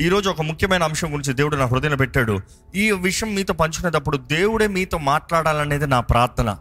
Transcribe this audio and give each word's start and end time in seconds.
ఈరోజు 0.00 0.30
ఒక 0.30 0.42
ముఖ్యమైన 0.42 0.82
అంశం 0.82 1.08
గురించి 1.08 1.32
దేవుడు 1.32 1.56
నా 1.56 1.66
హృదయంలో 1.66 1.96
పెట్టాడు. 1.96 2.38
ఈ 2.74 2.90
విషయం 2.90 3.34
మీతో 3.34 3.54
పంచుకునేటప్పుడు 3.54 4.16
దేవుడే 4.16 4.66
మీతో 4.66 4.98
మాట్లాడాలనేది 4.98 5.86
నా 5.86 6.00
ప్రార్థన. 6.00 6.56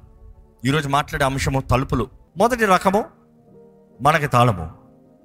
ఈరోజు 0.66 0.90
మాట్లాడే 0.90 1.26
అంశము 1.26 1.60
తలుపులు. 1.60 2.08
మొదటి 2.38 2.66
రకము 2.66 3.06
మనకి 4.02 4.28
తాళము. 4.28 4.72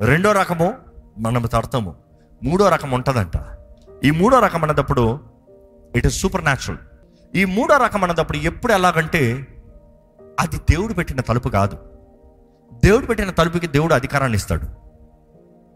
రెండో 0.01 0.33
రకము 0.33 0.75
మనము 1.19 1.47
తడతాము. 1.47 1.95
మూడో 2.43 2.69
రకం 2.69 2.91
ఉంటుందంట. 2.91 3.33
ఈ 4.05 4.11
మూడో 4.11 4.39
రకం 4.39 4.63
అన్నదప్పుడు 4.63 5.21
ఇట్ 5.97 6.07
ఇస్ 6.07 6.21
సూపర్ 6.21 6.45
న్యాచురల్ 6.45 6.79
ఈ 7.37 7.45
మూడో 7.45 7.77
రకం 7.77 8.03
అన్నదప్పుడు 8.05 8.39
ఎప్పుడు 8.39 8.73
ఎలాగంటే 8.73 9.47
అది 10.41 10.57
దేవుడు 10.57 10.93
పెట్టిన 10.93 11.21
తలుపు 11.21 11.49
కాదు. 11.49 11.79
దేవుడు 12.85 13.07
పెట్టిన 13.07 13.31
తలుపుకి 13.31 13.67
దేవుడు 13.67 13.95
అధికారాన్ని 13.95 14.37
ఇస్తాడు. 14.37 14.84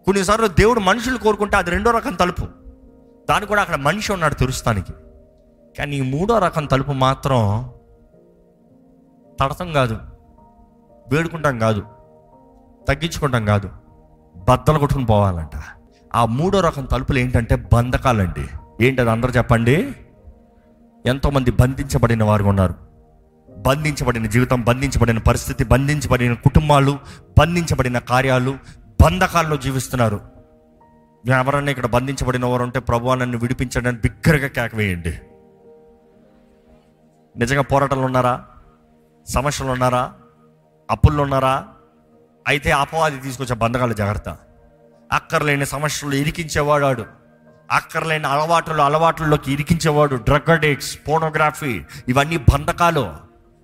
కొన్నిసార్లు 0.08 0.46
దేవుడు 0.46 0.80
మనుషులు 0.80 1.18
కోరుకుంటే 1.18 1.56
అది 1.56 1.70
రెండో 1.70 1.90
రకం 1.90 2.14
తలుపు. 2.14 2.46
దాని 3.30 3.46
కూడా 3.46 3.60
అక్కడ 3.60 3.76
మనిషి 3.76 4.12
ఉన్నాడు 4.12 4.34
తెరుస్తానికి 4.34 4.92
కానీ 5.78 5.96
ఈ 5.96 6.00
మూడో 6.00 6.38
రకం 6.38 6.64
తలుపు 6.64 6.92
మాత్రం 6.92 7.70
తడతం 9.40 9.72
కాదు 9.72 9.98
వేడుకుంటాం 11.12 11.58
కాదు 11.58 11.80
తగ్గించుకుంటాం 12.88 13.44
కాదు 13.44 13.70
బద్దలు 14.48 14.78
కొట్టుకుని 14.78 15.06
పోవాలంట. 15.06 15.62
ఆ 16.14 16.24
మూడో 16.24 16.60
రకం 16.60 16.84
తలుపులు 16.84 17.18
ఏంటంటే 17.18 17.56
బంధకాలండి. 17.72 18.48
ఏంటది 18.86 19.10
అందరూ 19.10 19.30
చెప్పండి? 19.30 19.92
ఎంతోమంది 21.06 21.50
బంధించబడిన 21.50 22.24
వారు 22.24 22.44
ఉన్నారు. 22.44 22.74
బంధించబడిన 23.58 24.26
జీవితం 24.26 24.60
బంధించబడిన 24.62 25.18
పరిస్థితి 25.18 25.64
బంధించబడిన 25.64 26.32
కుటుంబాలు 26.32 26.98
బంధించబడిన 27.38 27.98
కార్యాలు 27.98 28.77
బంధకాల్లో 29.04 29.56
జీవిస్తున్నారు. 29.56 30.20
ఎవరన్నా 31.26 31.70
ఇక్కడ 31.70 31.86
బంధించబడిన 31.86 32.44
వారు 32.44 32.62
ఉంటే 32.62 32.80
ప్రభు 32.80 33.14
నన్ను 33.14 33.38
విడిపించడానికి 33.38 34.02
బిగ్గరగా 34.02 34.48
కేకవేయండి 34.48 35.20
నిజంగా 37.36 37.62
పోరాటాలు 37.62 38.00
ఉన్నారా? 38.00 38.44
సమస్యలు 39.28 39.70
ఉన్నారా? 39.70 40.14
అప్పుల్లో 40.90 41.22
ఉన్నారా? 41.22 41.68
అయితే 42.46 42.70
అపవాది 42.70 43.20
తీసుకొచ్చే 43.20 43.54
బంధకాలు 43.54 43.92
జాగ్రత్త. 43.92 44.36
అక్కర్లేని 45.12 45.66
సమస్యలు 45.66 46.14
ఇరికించేవాడు 46.14 47.06
అక్కర్లేని 47.70 48.26
అలవాట్లు 48.26 48.82
అలవాట్లలోకి 48.82 49.52
ఇరికించేవాడు. 49.52 50.16
డ్రగ్ 50.16 50.50
అడిక్ట్స్ 50.50 50.98
పోనోగ్రఫీ 51.08 51.84
ఇవన్నీ 52.08 52.36
బంధకాలు. 52.36 53.16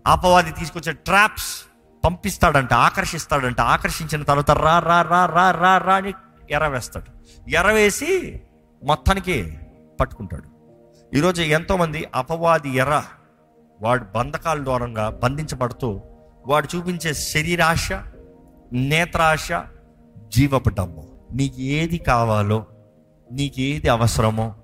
అపవాది 0.06 0.50
తీసుకొచ్చే 0.50 0.92
ట్రాప్స్ 0.92 1.64
పంపిస్తాడంట 2.04 2.72
ఆకర్షిస్తాడంట. 2.72 3.60
ఆకర్షించిన 3.60 4.22
తర్వాత 4.22 4.50
రా 4.50 4.78
రా 4.78 5.02
రా 5.02 5.26
రా 5.26 5.50
రా 5.50 5.78
రా 5.78 5.94
అని 5.94 6.12
ఎరవేస్తాడు. 6.50 7.10
ఎరవేసి 7.50 8.40
మొత్తానికి 8.82 9.58
పట్టుకుంటాడు. 10.00 10.54
ఈరోజు 11.16 11.42
ఎంతోమంది 11.42 12.04
అపవాది 12.14 12.70
ఎర 12.76 13.02
వాడు 13.82 14.04
బంధకాల 14.04 14.64
ద్వారంగా 14.64 15.10
బంధించబడుతూ 15.10 16.00
వాడు 16.46 16.76
చూపించే 16.76 17.14
శరీరాశ 17.14 17.92
నేత్రాశ 18.72 19.48
జీవపు 20.28 20.68
డమ్ము 20.68 21.04
నీకు 21.32 21.60
ఏది 21.60 21.98
కావాలో 21.98 22.66
నీకు 23.32 23.60
ఏది 23.60 23.88
అవసరమో 23.88 24.54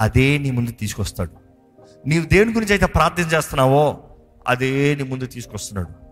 అదే 0.00 0.38
నీ 0.38 0.50
ముందు 0.50 0.70
తీసుకొస్తాడు. 0.70 1.30
నీవు 2.06 2.26
దేని 2.26 2.52
గురించి 2.52 2.72
అయితే 2.72 2.86
ప్రార్థన 2.86 3.22
చేస్తున్నావో 3.22 4.04
అదే 4.48 4.94
నీ 4.94 5.02
ముందు 5.02 5.26
తీసుకొస్తున్నాడు. 5.26 6.03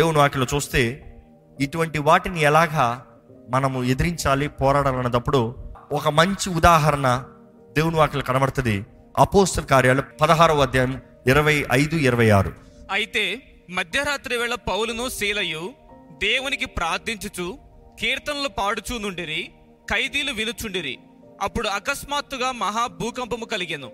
దేవుని 0.00 0.18
వాటిలో 0.18 0.46
చూస్తే 0.54 1.12
ఇటువంటి 1.60 1.98
వాటిని 1.98 2.40
ఎలాగా 2.40 3.06
మనము 3.50 3.84
ఎదిరించాలి 3.84 4.48
పోరాడాలన్నప్పుడు 4.48 5.56
ఒక 5.92 6.08
మంచి 6.08 6.50
ఉదాహరణ 6.50 7.24
దేవుని 7.72 7.96
వాటిలో 7.96 8.22
కనబడుతుంది. 8.22 8.86
అపోస్తల 9.18 9.62
కార్యాలు 9.62 10.02
పదహారవ 10.20 10.62
అధ్యాయం 10.62 11.02
ఇరవై 11.26 11.66
ఐదు 11.72 11.96
ఇరవై 11.96 12.30
ఆరు. 12.30 12.52
అయితే 12.90 13.42
మధ్యరాత్రి 13.70 14.36
వేళ 14.36 14.54
పౌలును 14.54 15.08
శీలయు 15.08 15.72
దేవునికి 16.08 16.64
ప్రార్థించుచు 16.64 17.58
కీర్తనలు 18.00 18.48
పాడుచూ 18.48 18.98
నుండిరి 18.98 19.50
ఖైదీలు 19.90 20.32
వినుచుండిరి. 20.32 20.98
అప్పుడు 21.42 21.68
అకస్మాత్తుగా 21.68 22.52
మహా 22.52 22.86
భూకంపము 22.86 23.44
కలిగెను. 23.44 23.90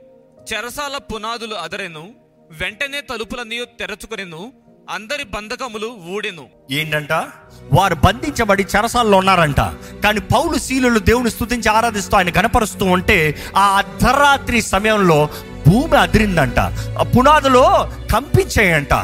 చెరసాల 0.53 0.97
పునాదులు 0.97 1.55
అదరెను 1.55 2.15
వెంటనే 2.51 3.01
తలుపులన్నీ 3.01 3.65
తెరచుకొనెను 3.65 4.66
అందరి 4.91 5.25
బంధకములు 5.25 5.97
ఊడెను. 6.11 6.45
ఏంటంట? 6.71 7.13
వారు 7.73 7.95
బంధించబడి 7.95 8.67
చెరసాల్లో 8.77 9.19
ఉన్నారంట. 9.19 9.61
కానీ 10.05 10.21
పౌలు 10.21 10.59
శీలులు 10.59 10.99
దేవుని 10.99 11.31
స్థుతించి 11.31 11.69
ఆరాధిస్తూ 11.69 12.17
ఆయన 12.17 12.31
కనపరుస్తూ 12.31 12.87
ఉంటే 12.87 13.37
ఆ 13.57 13.61
అర్ధరాత్రి 13.61 14.63
సమయంలో 14.63 15.29
భూమి 15.69 15.97
అదిరిందంట. 15.97 16.61
పునాదులో 17.17 17.91
కంపించాయంట. 18.13 18.95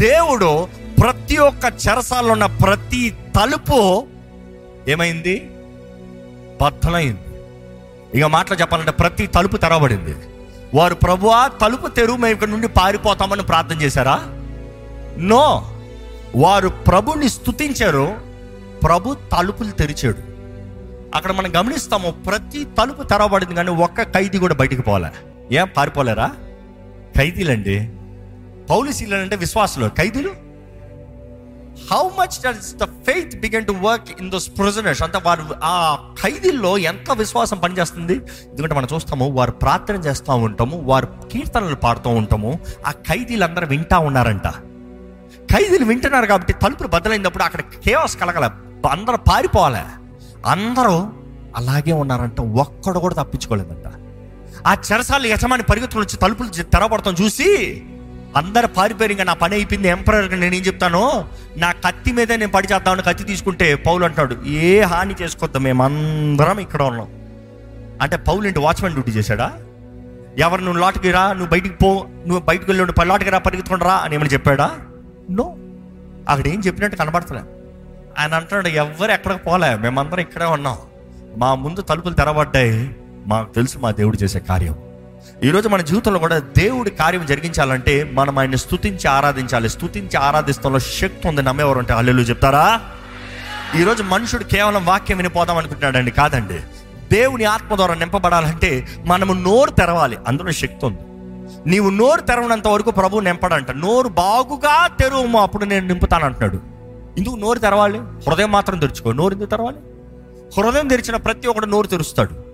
దేవుడు 0.00 0.68
ప్రతి 1.00 1.36
ఒక్క 1.36 1.64
చెరసాల్లో 1.88 2.32
ఉన్న 2.32 2.46
ప్రతి 2.46 3.10
తలుపు 3.10 4.06
ఏమైంది? 4.88 5.50
బద్దలైంది. 6.62 7.40
ఇక 8.18 8.24
మాటలు 8.24 8.56
చెప్పాలంటే 8.56 8.90
ప్రతి 8.90 9.26
తలుపు 9.26 9.56
తెరవబడింది. 9.56 10.14
వారు 10.74 10.94
ప్రభువా 10.94 11.46
తలుపు 11.46 11.86
తెరువు 11.86 12.16
మేము 12.16 12.34
ఇక్కడ 12.34 12.48
నుండి 12.48 12.68
పారిపోతామని 12.68 13.42
ప్రార్థన 13.42 13.82
చేశారా? 13.82 14.26
నో 15.18 15.70
వారు 16.36 16.68
ప్రభుని 16.68 17.28
స్తుతించారు 17.28 18.14
ప్రభు 18.84 19.14
తలుపులు 19.14 19.70
తెరిచాడు. 19.70 20.16
అక్కడ 21.14 21.32
మనం 21.32 21.52
గమనిస్తాము 21.56 22.10
ప్రతి 22.10 22.64
తలుపు 22.64 23.02
తెరవబడింది 23.02 23.54
కానీ 23.54 23.70
ఒక్క 23.70 24.02
ఖైదీ 24.02 24.38
కూడా 24.38 24.54
బయటికి 24.54 24.82
పోలే. 24.82 25.08
ఏం 25.52 25.68
పారిపోలేరా? 25.76 26.30
ఖైదీలండి. 27.16 27.90
పౌలిసీలు 28.70 29.14
అంటే 29.14 29.36
విశ్వాసులు. 29.36 29.88
ఖైదీలు? 29.88 30.28
How 31.92 32.08
much 32.08 32.42
does 32.46 32.74
the 32.74 32.84
faith 32.84 33.40
begin 33.40 33.66
to 33.66 33.72
work 33.72 34.08
in 34.20 34.30
those 34.30 34.50
prisoners 34.58 35.02
అంత 35.02 35.16
వారు 35.16 35.44
ఆ 35.64 35.98
ఖైదీల్లో 36.22 36.78
ఎంత 36.78 37.12
విశ్వాసం 37.12 37.58
పనిచేస్తుంది? 37.58 38.12
ఎందుకంటే 38.44 38.74
మనం 38.74 38.88
చూస్తాము 38.94 39.30
వారు 39.30 39.50
ప్రార్థన 39.50 39.94
చేస్తూ 39.94 40.34
ఉంటాము 40.34 40.80
వారు 40.80 41.08
కీర్తనలు 41.32 41.74
పాడుతూ 41.74 42.10
ఉంటాము 42.10 42.58
ఆ 42.86 42.90
ఖైదీలందరూ 42.90 43.66
వింటా 43.66 43.98
ఉన్నారంట. 43.98 44.67
ఖైదీలు 45.52 45.84
వింటున్నారు 45.84 46.26
కాబట్టి 46.26 46.52
తలుపులు 46.52 46.88
బద్దలైనప్పుడు 46.88 47.44
అక్కడ 47.44 47.60
కేవస్ 47.60 48.16
కలగల. 48.16 48.50
అందరూ 48.90 49.16
పారిపోవాలి? 49.16 49.84
అందరూ 50.46 51.08
అలాగే 51.56 51.92
ఉన్నారంట. 51.92 52.40
ఒక్కడు 52.40 52.98
కూడా 52.98 53.14
తప్పించుకోలేదంట. 53.14 53.86
ఆ 54.66 54.76
చెరసాల 54.88 55.26
యజమాని 55.26 55.62
పరిగెత్తులు 55.62 56.02
వచ్చి 56.02 56.16
తలుపులు 56.16 56.48
తెరబడతాం 56.48 57.14
చూసి 57.22 57.48
అందరు 58.36 58.66
పారిపోయారు. 58.66 59.12
ఇంకా 59.12 59.24
నా 59.24 59.32
పని 59.32 59.54
అయిపోయింది 59.54 59.88
ఎంపరర్గా 59.88 60.36
నేను 60.36 60.54
ఏం 60.54 60.62
చెప్తాను? 60.62 61.24
నా 61.56 61.72
కత్తి 61.72 62.12
మీదే 62.12 62.36
నేను 62.36 62.52
పడి 62.52 62.68
చేద్దామని 62.72 63.02
కత్తి 63.02 63.24
తీసుకుంటే 63.24 63.74
పౌలు 63.74 64.04
అంటాడు 64.04 64.36
ఏ 64.46 64.80
హాని 64.80 65.14
చేసుకోద్దాం 65.22 65.62
మేమందరం 65.62 66.60
ఇక్కడ 66.60 66.82
ఉన్నాం. 66.82 67.08
అంటే 68.02 68.16
పౌలు 68.16 68.46
ఇంటి 68.46 68.58
వాచ్మెన్ 68.58 68.92
డ్యూటీ 68.92 69.10
చేశాడా? 69.10 69.52
ఎవరు 70.38 70.60
నువ్వు 70.60 70.80
లోటుకి 70.80 71.10
రా 71.10 71.32
నువ్వు 71.32 71.48
బయటికి 71.48 71.74
పో 71.74 72.06
నువ్వు 72.26 72.44
బయటికి 72.44 72.70
వెళ్ళి 72.70 72.92
పై 72.92 73.04
లోటుకి 73.04 73.30
రా 73.30 73.38
పరిగెత్తుకుని 73.38 73.84
రా 73.84 73.94
అని 73.94 74.14
ఏమైనా 74.14 74.32
చెప్పాడా? 74.32 74.70
నో. 75.30 75.56
అక్కడ 76.28 76.48
ఏం 76.48 76.62
చెప్పినట్టు 76.66 76.96
కనబడతలే. 76.96 77.40
ఆయన 78.18 78.34
అంటున్నాడు 78.34 78.68
ఎవ్వరు 78.68 79.12
ఎక్కడికి 79.12 79.40
పోలే 79.40 79.76
మేమందరం 79.76 80.20
ఇక్కడే 80.20 80.44
ఉన్నాం. 80.44 80.76
మా 81.36 81.54
ముందు 81.54 81.80
తలుపులు 81.80 82.14
తెరబడ్డాయి. 82.14 82.96
మాకు 83.26 83.54
తెలుసు 83.54 83.78
మా 83.78 83.90
దేవుడు 83.90 84.16
చేసే 84.22 84.40
కార్యం. 84.40 84.76
ఈరోజు 85.44 85.68
మన 85.68 85.80
జీవితంలో 85.80 86.18
కూడా 86.18 86.38
దేవుడి 86.38 86.90
కార్యం 86.90 87.26
జరిగించాలంటే 87.26 88.04
మనం 88.04 88.38
ఆయన 88.38 88.54
స్తుతించి 88.54 89.08
ఆరాధించాలి. 89.08 89.68
స్తుతించి 89.68 90.16
ఆరాధిస్తంలో 90.16 90.78
శక్తి 90.78 91.28
ఉంది 91.28 91.42
నమ్మేవారు 91.42 91.78
అంటే 91.78 91.92
అల్లెలు 91.92 92.20
చెప్తారా? 92.20 92.80
ఈరోజు 93.76 94.02
మనుషుడు 94.02 94.44
కేవలం 94.44 94.86
వాక్యం 94.86 95.16
వినిపోదాం 95.16 95.56
అనుకుంటున్నాడండి 95.56 96.10
కాదండి. 96.10 96.60
దేవుని 97.12 97.44
ఆత్మ 97.44 97.76
ద్వారా 97.76 97.94
నింపబడాలంటే 97.94 98.88
మనము 99.04 99.32
నోరు 99.32 99.70
తెరవాలి 99.70 100.18
అందులో 100.26 100.50
శక్తి 100.50 100.86
ఉంది. 100.86 100.98
నీవు 101.66 101.90
నోరు 101.90 102.20
తెరవనంత 102.20 102.68
వరకు 102.68 102.90
ప్రభు 102.90 103.20
నింపడంట. 103.20 103.70
నోరు 103.70 104.08
బాగుగా 104.08 104.86
తెరువు 104.86 105.36
అప్పుడు 105.36 105.64
నేను 105.64 105.86
నింపుతాను 105.86 106.24
అంటున్నాడు 106.24 106.60
ఎందుకు 107.18 107.34
నోరు 107.34 107.58
తెరవాలి? 107.58 107.98
హృదయం 107.98 108.52
మాత్రం 108.52 108.78
తెరుచుకో. 108.78 109.12
నోరు 109.12 109.34
ఎందుకు 109.34 109.50
తెరవాలి? 109.50 109.76
హృదయం 110.60 110.88
తెరిచిన 110.88 111.16
ప్రతి 111.16 111.48
ఒక్కడు 111.48 111.66
నోరు 111.66 111.86
తెరుస్తాడు. 111.86 112.48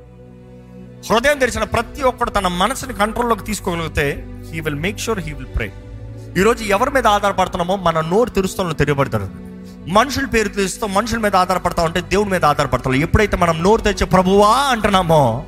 హృదయం 1.10 1.38
తెరిచిన 1.38 1.64
ప్రతి 1.64 2.02
ఒక్కడు 2.02 2.30
తన 2.30 2.48
మనసుని 2.48 2.94
కంట్రోల్లోకి 2.94 3.44
తీసుకోగలిగితే 3.44 4.26
he 4.52 4.60
will 4.60 4.74
make 4.74 5.00
sure 5.00 5.18
he 5.18 5.32
will 5.32 5.56
pray 5.56 5.72
ఈరోజు 6.36 6.64
ఎవరి 6.64 6.90
మీద 6.90 7.06
ఆధారపడుతున్నామో 7.06 7.76
మన 7.76 8.00
నోరు 8.00 8.30
తెరుస్తాలో 8.30 8.72
తెలియబడతారు 8.72 9.28
మనుషుల 9.86 10.26
పేరు 10.26 10.48
తెలుస్తాం 10.48 10.94
మనుషుల 10.94 11.18
మీద 11.18 11.36
ఆధారపడతా 11.36 11.82
ఉంటే 11.82 12.00
దేవుడి 12.00 12.30
మీద 12.30 12.44
ఆధారపడతాం 12.44 12.94
ఎప్పుడైతే 12.94 13.36
మనం 13.36 13.62
నోరు 13.62 13.80
తెచ్చే 13.80 14.06
ప్రభువా 14.06 14.48
అంటున్నామో 14.48 15.44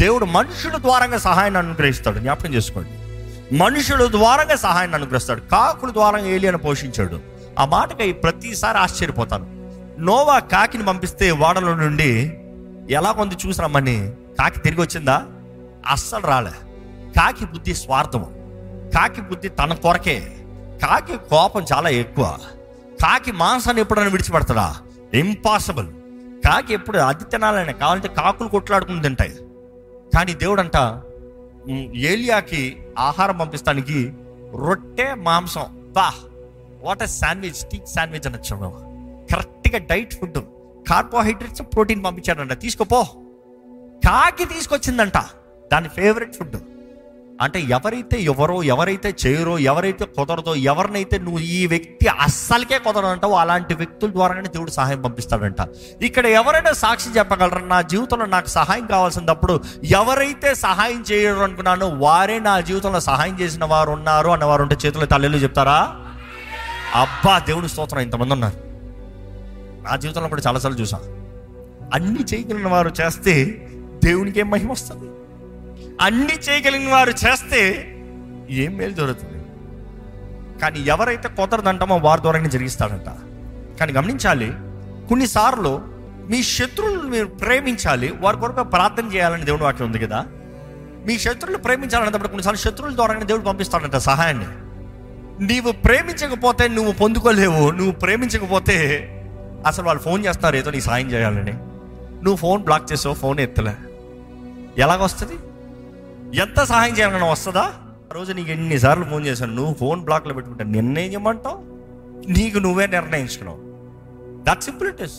దేవుడు 0.00 0.24
మనుషుల 0.24 0.76
ద్వారంగా 0.76 1.18
సహాయాన్ని 1.18 1.58
అనుగ్రహిస్తాడు. 1.58 2.18
జ్ఞాపకం 2.18 2.54
చేసుకోండి. 2.54 2.90
మనుషుల 3.56 4.10
ద్వారంగా 4.10 4.56
సహాయాన్ని 4.56 4.96
అనుగ్రహిస్తాడు. 4.96 5.40
కాకుల 5.40 5.90
ద్వారంగా 5.90 6.26
ఏలియను 6.26 6.58
పోషించాడు. 6.58 7.20
ఆ 7.58 7.64
మాటకై 7.64 8.12
ప్రతిసారి 8.12 8.78
ఆశ్చర్యపోతాను. 8.78 9.46
నోవా 10.00 10.38
కాకిని 10.38 10.84
పంపిస్తే 10.84 11.30
వాడలో 11.30 11.74
నుండి 11.74 12.38
ఎలా 12.90 13.12
కొంది 13.12 13.36
చూసి 13.46 13.62
రమ్మని. 13.62 14.12
కాకి 14.38 14.60
తిరిగి 14.60 14.80
వచ్చిందా? 14.80 15.22
అస్సలు 15.86 16.26
రాలే. 16.26 16.50
కాకి 17.20 17.44
బుద్ధి 17.44 17.74
స్వార్థము 17.74 18.24
కాకి 18.98 19.20
బుద్ధి 19.20 19.48
తన 19.48 19.74
కొరకే. 19.74 20.36
కాకి 20.82 21.16
కోపం 21.16 21.66
చాలా 21.72 21.88
ఎక్కువ. 21.88 22.38
కాకి 23.02 23.32
మాంసాన్ని 23.32 23.80
ఎప్పుడైనా 23.80 24.08
విడిచిపెడతాడా? 24.08 24.76
ఇంపాసిబుల్ 25.14 25.86
కాకి 26.48 26.74
ఎప్పుడు 26.74 26.98
అది 26.98 27.24
తినాలని 27.24 27.72
కావాలంటే 27.72 28.08
కాకులు 28.08 28.48
కొట్లాడుకుని 28.48 29.02
తింటాయి. 29.02 29.36
కానీ 30.16 30.34
దేవుడు 30.34 30.60
అంట 30.60 30.76
ఏలియాకి 31.94 32.76
ఆహారం 32.98 33.38
పంపిస్తానికి 33.38 34.12
రొట్టె 34.66 35.14
మాంసం. 35.14 35.92
బా 35.96 36.12
what 36.82 37.02
a 37.02 37.06
sandwich 37.06 37.54
steak 37.54 37.88
sandwich 37.88 38.26
అని 38.26 38.36
వచ్చాము 38.36 38.70
కరెక్ట్గా 39.32 39.78
డైట్ 39.78 40.14
ఫుడ్ 40.14 40.38
కార్బోహైడ్రేట్స్ 40.88 41.62
ప్రోటీన్ 41.62 42.04
పంపించాడంట. 42.04 42.52
తీసుకోపో 42.52 43.02
కాకి 44.06 44.44
తీసుకొచ్చిందంట. 44.44 45.18
దాని 45.72 45.88
ఫేవరెట్ 45.88 46.34
ఫుడ్ 46.34 46.56
అంటే 47.40 47.60
ఎవరైతే 47.60 48.22
ఎవరో 48.22 48.62
ఎవరైతే 48.62 49.14
చేయరో 49.26 49.58
ఎవరైతే 49.58 50.04
కుదరదో 50.04 50.54
ఎవరినైతే 50.54 51.18
నువ్వు 51.18 51.38
ఈ 51.38 51.66
వ్యక్తి 51.66 52.06
అస్సలకే 52.06 52.78
కుదరదంటావో 52.78 53.34
అలాంటి 53.34 53.74
వ్యక్తుల 53.74 54.10
ద్వారానే 54.10 54.48
దేవుడు 54.48 54.70
సహాయం 54.70 55.02
పంపిస్తాడంట. 55.02 55.56
ఇక్కడ 56.02 56.26
ఎవరైనా 56.26 56.72
సాక్షి 56.72 57.18
చెప్పగలరు? 57.18 57.64
నా 57.64 57.82
జీవితంలో 57.82 58.26
నాకు 58.26 58.48
సహాయం 58.48 58.86
కావాల్సినప్పుడు 58.86 59.60
ఎవరైతే 59.84 60.54
సహాయం 60.54 61.04
చేయరు 61.12 61.36
అనుకున్నానో 61.36 61.88
వారే 61.88 62.38
నా 62.38 62.60
జీవితంలో 62.60 63.00
సహాయం 63.00 63.40
చేసిన 63.40 63.64
వారు 63.64 63.90
ఉన్నారు 63.90 64.28
అన్నవారు 64.28 64.62
ఉంటే 64.62 64.76
చేతులు 64.86 65.06
తల్లిలో 65.06 65.38
చెప్తారా? 65.38 65.96
అబ్బా 66.94 67.38
దేవుని 67.38 67.68
స్తోత్రం. 67.68 68.00
ఇంతమంది 68.00 68.32
ఉన్నారు. 68.32 68.56
నా 69.90 69.96
జీవితంలో 69.96 70.28
కూడా 70.28 70.42
చాలాసార్లు 70.46 70.80
చూసా 70.80 70.96
అన్ని 71.94 72.24
చేయగలిగిన 72.34 72.68
వారు 72.68 72.92
చేస్తే 73.00 73.44
దేవునికి 74.04 74.40
ఏం 74.40 74.50
మహిమ 74.50 74.72
వస్తుంది. 74.72 75.10
అన్ని 76.00 76.34
చేయగలిగిన 76.34 76.92
వారు 76.92 77.10
చేస్తే 77.10 77.92
ఏం 78.50 78.76
మేలు 78.76 78.92
జరుగుతుంది? 78.92 79.32
కానీ 80.60 80.80
ఎవరైతే 80.80 81.28
కుదరదంటామో 81.28 81.96
వారి 81.96 82.20
ద్వారానే 82.20 82.48
జరిగిస్తాడంట. 82.48 83.06
కానీ 83.80 83.92
గమనించాలి 83.92 84.52
కొన్నిసార్లు 85.08 85.82
మీ 86.30 86.42
శత్రువులను 86.42 87.02
మీరు 87.02 87.26
ప్రేమించాలి 87.26 88.14
వారి 88.20 88.36
కొరకు 88.36 88.62
ప్రార్థన 88.62 89.14
చేయాలని 89.14 89.44
దేవుడు 89.44 89.64
వాక్యం 89.64 89.86
ఉంది 89.86 89.98
కదా. 89.98 90.26
మీ 91.06 91.18
శత్రువులు 91.18 91.56
ప్రేమించాలన్నప్పుడు 91.56 92.28
కొన్నిసార్లు 92.28 92.60
శత్రువుల 92.60 92.94
ద్వారానే 92.94 93.24
దేవుడు 93.24 93.44
పంపిస్తాడంట 93.44 93.96
సహాయాన్ని. 93.96 94.46
నీవు 95.46 95.72
ప్రేమించకపోతే 95.72 96.68
నువ్వు 96.68 96.92
పొందుకోలేవు 96.92 97.70
నువ్వు 97.70 97.92
ప్రేమించకపోతే 97.92 98.76
అసలు 99.66 99.84
వాళ్ళు 99.84 100.02
ఫోన్ 100.02 100.26
చేస్తారు 100.26 100.56
ఏదో 100.56 100.70
నీ 100.70 100.80
సాయం 100.80 101.12
చేయాలని. 101.12 101.52
నువ్వు 102.24 102.36
ఫోన్ 102.36 102.62
బ్లాక్ 102.62 102.92
చేసావు 102.92 103.14
ఫోన్ 103.14 103.40
ఎత్తలే. 103.40 103.74
ఎలాగొస్తుంది? 104.78 105.34
ఎంత 106.36 106.62
సహాయం 106.62 106.98
చేయాలన్నా 106.98 107.26
వస్తుందా? 107.26 107.60
ఆ 107.60 108.14
రోజు 108.14 108.32
నీకు 108.32 108.50
ఎన్నిసార్లు 108.50 109.04
ఫోన్ 109.04 109.26
చేశాను. 109.26 109.54
నువ్వు 109.54 109.74
ఫోన్ 109.74 110.00
బ్లాక్లో 110.00 110.34
పెట్టుకుంటా 110.34 110.64
నిర్ణయం 110.64 111.10
చేయమంటావు? 111.10 111.58
నీకు 112.32 112.58
నువ్వే 112.58 112.86
నిర్ణయించుకున్నావు. 112.86 113.58
That 114.44 114.62
simple 114.62 114.88
it 114.88 115.02
is 115.02 115.12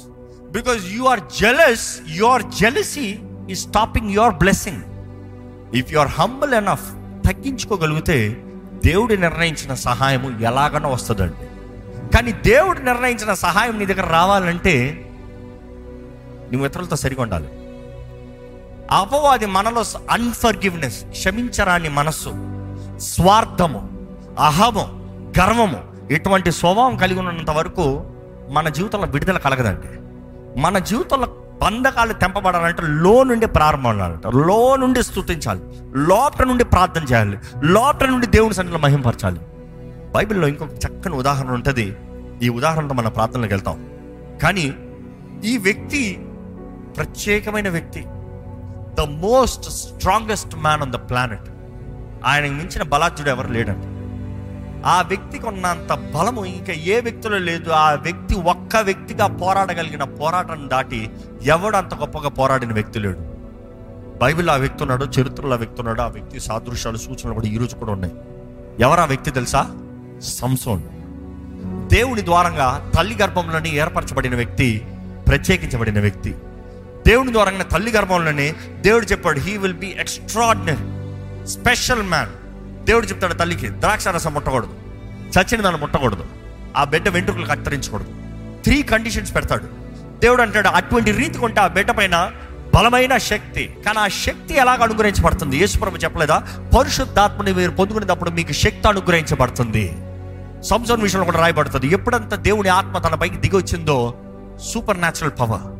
because 0.51 0.85
you 0.85 1.03
are 1.03 1.19
jealous 1.39 1.99
your 2.09 2.43
jealousy 2.43 3.19
is 3.49 3.55
stopping 3.55 4.11
your 4.11 4.33
blessing 4.33 4.81
if 5.75 5.93
you 5.93 5.99
are 5.99 6.07
humble 6.07 6.53
enough 6.53 6.91
తగ్గించుకోగలిగితే 7.27 8.43
దేవుడు 8.85 9.13
నిర్ణయించిన 9.13 9.73
సహాయము 9.73 10.39
ఎలాగనో 10.39 10.89
వస్తుందండి. 10.89 11.45
కానీ 12.17 12.31
దేవుడు 12.31 12.79
నిర్ణయించిన 12.79 13.33
సహాయం 13.33 13.79
నీ 13.79 13.85
దగ్గర 13.85 14.05
రావాలంటే 14.05 15.03
నువ్వు 16.51 16.65
ఇతరులతో 16.65 16.95
సరిగా 16.95 17.21
ఉండాలి. 17.21 17.47
అపవాది 18.91 19.45
మనలో 19.45 19.83
అన్ఫర్గివ్నెస్ 20.11 21.05
క్షమించరాని 21.05 21.89
మనస్సు 21.89 22.29
స్వార్థము 22.97 24.07
అహము 24.39 24.81
గర్వము 25.39 25.83
ఇటువంటి 26.11 26.51
స్వభావం 26.51 26.97
కలిగి 26.97 27.19
ఉన్నంత 27.19 27.49
వరకు 27.49 28.03
మన 28.49 28.69
జీవితంలో 28.69 29.07
విడుదల 29.07 29.37
కలగదండి. 29.37 29.87
మన 30.59 30.77
జీవితంలో 30.77 31.27
బంధకాలు 31.61 32.13
తెంపబడాలంటే 32.13 32.81
లో 32.85 33.23
నుండి 33.23 33.47
ప్రారంభం 33.47 34.21
లో 34.35 34.75
నుండి 34.75 35.03
స్తుతించాలి. 35.03 35.61
లోపల 35.95 36.45
నుండి 36.45 36.63
ప్రార్థన 36.63 37.03
చేయాలి. 37.03 37.37
లోపల 37.63 38.07
నుండి 38.07 38.27
దేవుని 38.27 38.53
సన్నిధిలో 38.53 38.79
మహింపరచాలి. 38.79 39.39
బైబిల్లో 40.15 40.47
ఇంకొక 40.47 40.71
చక్కని 40.71 41.15
ఉదాహరణ 41.15 41.51
ఉంటుంది. 41.51 41.95
ఈ 42.41 42.49
ఉదాహరణతో 42.49 42.93
మన 42.93 43.07
ప్రార్థనలకు 43.07 43.53
వెళ్తాం. 43.53 43.89
కానీ 44.43 44.73
ఈ 45.45 45.57
వ్యక్తి 45.57 46.25
ప్రత్యేకమైన 46.97 47.69
వ్యక్తి. 47.69 48.05
The 48.97 48.99
most 48.99 49.63
strongest 49.63 50.55
man 50.55 50.81
on 50.81 50.91
the 50.91 50.95
planet. 50.95 51.49
ఆయనకు 52.25 52.51
మించిన 52.51 52.83
బలాజ్యుడు 52.83 53.29
ఎవరు 53.29 53.47
లేడండి. 53.47 53.87
ఆ 54.85 55.01
వ్యక్తికి 55.01 55.47
ఉన్నంత 55.47 55.93
బలము 55.93 56.45
ఇంకా 56.45 56.73
ఏ 56.73 56.99
వ్యక్తిలో 56.99 57.37
లేదు. 57.37 57.69
ఆ 57.69 57.93
వ్యక్తి 57.93 58.35
ఒక్క 58.35 58.75
వ్యక్తిగా 58.75 59.27
పోరాడగలిగిన 59.27 60.03
పోరాటం 60.03 60.69
దాటి 60.71 61.09
ఎవడు 61.43 61.77
అంత 61.77 61.95
గొప్పగా 61.95 62.29
పోరాడిన 62.29 62.73
వ్యక్తి 62.73 62.99
లేడు. 62.99 63.19
బైబిల్ 64.21 64.49
ఆ 64.49 64.55
వ్యక్తి 64.55 64.83
ఉన్నాడు 64.83 65.05
చరిత్రలో 65.05 65.53
ఆ 65.53 65.55
వ్యక్తి 65.55 65.81
ఉన్నాడు 65.81 66.01
ఆ 66.01 66.07
వ్యక్తి 66.07 66.39
సాదృశ్యాలు 66.39 66.97
సూచనలు 66.97 67.33
కూడా 67.33 67.47
ఈరోజు 67.47 67.75
కూడా 67.75 67.91
ఉన్నాయి. 67.91 68.13
ఎవరు 68.79 69.01
ఆ 69.01 69.05
వ్యక్తి 69.05 69.31
తెలుసా? 69.31 69.71
సంసోన్. 70.23 70.81
దేవుని 71.89 72.25
ద్వారంగా 72.25 72.91
తల్లి 72.97 73.15
గర్భంలోని 73.21 73.75
ఏర్పరచబడిన 73.75 74.35
వ్యక్తి 74.35 74.85
ప్రత్యేకించబడిన 75.27 75.99
వ్యక్తి. 75.99 76.35
దేవుని 77.07 77.31
ద్వారా 77.31 77.51
తల్లి 77.51 77.91
గర్భంలోనే 77.91 78.55
దేవుడు 78.81 79.05
చెప్పాడు 79.05 79.39
he 79.39 79.57
will 79.57 79.73
be 79.73 79.95
extraordinary 79.99 81.47
special 81.47 82.03
man 82.03 82.29
దేవుడు 82.85 83.05
చెప్తాడు 83.05 83.33
తల్లికి 83.33 83.69
ద్రాక్ష 83.69 84.07
రసం 84.07 84.33
ముట్టకూడదు 84.33 84.73
చచ్చిన 85.27 85.61
దాన్ని 85.61 85.81
ముట్టకూడదు 85.81 86.25
ఆ 86.77 86.83
బిడ్డ 86.83 87.09
వెంట్రుకలు 87.09 87.45
కత్తిరించకూడదు. 87.45 88.07
త్రీ 88.63 88.81
కండిషన్స్ 88.81 89.35
పెడతాడు. 89.35 89.63
దేవుడు 90.19 90.41
అంటాడు 90.41 90.67
అటువంటి 90.67 91.11
రీతి 91.11 91.37
కొంటే 91.39 91.61
ఆ 91.61 91.67
బిడ్డ 91.67 91.91
పైన 91.91 92.31
బలమైన 92.75 93.17
శక్తి. 93.17 93.75
కానీ 93.85 93.99
ఆ 93.99 94.07
శక్తి 94.07 94.53
ఎలాగ 94.53 94.83
అనుగ్రహించబడుతుంది? 94.83 95.57
యేసుప్రభు 95.57 95.97
చెప్పలేదా? 95.97 96.43
పరిశుద్ధాత్మని 96.79 97.53
మీరు 97.53 97.71
పొందుకునేటప్పుడు 97.71 98.29
మీకు 98.29 98.51
శక్తి 98.51 98.87
అనుగ్రహించబడుతుంది. 98.87 99.97
సంసోన్ 100.63 101.01
విషయంలో 101.01 101.25
కూడా 101.25 101.39
రాయబడుతుంది 101.39 101.87
ఎప్పుడంతా 101.87 102.35
దేవుని 102.35 102.69
ఆత్మ 102.69 102.97
తన 102.97 103.15
పైకి 103.15 103.35
దిగి 103.35 103.55
వచ్చిందో 103.55 104.15
సూపర్ 104.73 104.99
న్యాచురల్ 104.99 105.31
పవర్ 105.39 105.76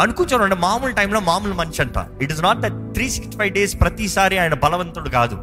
అనుకుంటానండి 0.00 0.56
మామూలు 0.56 0.92
టైంలో 0.92 1.20
మామూలు 1.20 1.54
మనిషి 1.54 1.82
అంట. 1.82 2.22
It 2.22 2.32
is 2.32 2.42
not 2.42 2.58
that 2.58 2.94
three 2.94 3.10
sixty 3.10 3.36
five 3.36 3.54
days 3.54 3.80
ప్రతిసారి 3.80 4.38
ఆయన 4.38 4.54
బలవంతుడు 4.54 5.08
కాదు. 5.08 5.34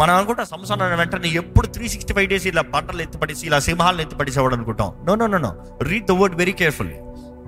మనం 0.00 0.14
అనుకుంటా 0.14 0.44
సంవత్సరం 0.44 0.98
వెంటనే 0.98 1.28
ఎప్పుడు 1.28 1.66
త్రీ 1.66 1.88
సిక్స్టీ 1.88 2.14
ఫైవ్ 2.14 2.28
డేస్ 2.28 2.46
ఇలా 2.46 2.62
బట్టలు 2.62 3.02
ఎత్తిపడేసి 3.02 3.46
ఇలా 3.46 3.58
సింహాలను 3.58 4.00
ఎత్తిపడేసేవాడు 4.00 4.54
అనుకుంటాం. 4.54 4.92
No 5.04 5.14
no 5.14 5.26
no 5.26 5.38
no 5.38 5.54
read 5.82 6.06
the 6.06 6.10
word 6.10 6.36
very 6.36 6.52
carefully 6.52 6.96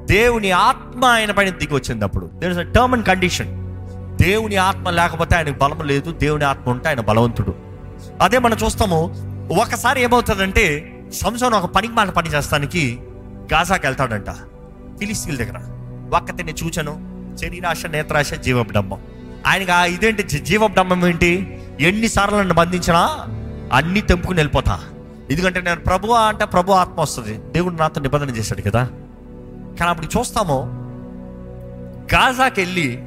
దేవుని 0.04 0.50
ఆత్మ 0.50 1.04
ఆయన 1.04 1.30
పైన 1.30 1.48
దిగి 1.48 1.74
వచ్చింది 1.74 2.04
అప్పుడు 2.04 2.30
there 2.34 2.58
is 2.58 2.72
term 2.72 2.94
and 2.94 3.06
condition 3.06 3.68
దేవుని 4.16 4.56
ఆత్మ 4.56 4.90
లేకపోతే 4.90 5.36
ఆయనకు 5.36 5.58
బలం 5.58 5.86
లేదు. 5.86 6.12
దేవుని 6.12 6.44
ఆత్మ 6.44 6.70
ఉంటే 6.70 6.88
ఆయన 6.88 7.00
బలవంతుడు. 7.00 7.54
అదే 8.20 8.38
మనం 8.38 8.56
చూస్తాము 8.64 9.00
ఒకసారి 9.60 10.02
ఏమవుతుందంటే 10.02 10.94
సంవత్సరం 11.14 11.52
ఒక 11.52 11.74
పనికి 11.74 11.92
మాట 11.92 12.08
పని 12.08 12.28
చేస్తానికి 12.28 12.98
గాజాకి 13.52 13.86
వెళ్తాడంట 13.86 14.30
ఫిలిస్తీన్ 14.98 15.36
దగ్గర. 15.36 15.77
ఒక్కతిని 16.14 16.54
చూచను. 16.64 17.08
శరీరాశ 17.36 17.86
నేత్రాశ 17.86 18.34
జీవబ్డంబం 18.34 19.00
ఆయనకి 19.46 19.70
ఆ 19.70 19.84
ఇదేంటి 19.84 20.22
జీవపు 20.22 20.74
డబ్బం 20.74 21.06
ఏంటి? 21.06 21.60
ఎన్నిసార్లు 21.80 22.36
నన్ను 22.38 22.54
బంధించినా 22.54 23.26
అన్ని 23.72 24.00
తెంపుకుని 24.00 24.38
వెళ్ళిపోతా. 24.38 24.80
ఎందుకంటే 25.30 25.60
నేను 25.60 25.80
ప్రభు 25.80 26.06
అంటే 26.06 26.44
ప్రభు 26.44 26.72
ఆత్మ 26.72 27.00
వస్తుంది. 27.00 27.38
దేవుడు 27.52 27.74
నాతో 27.74 28.00
నిబంధన 28.00 28.30
చేశాడు 28.30 28.62
కదా. 28.62 28.84
కానీ 29.80 29.88
అప్పుడు 29.88 30.18
చూస్తాము 30.18 30.62
గాజాకి 32.14 32.60
వెళ్ళి 32.60 33.02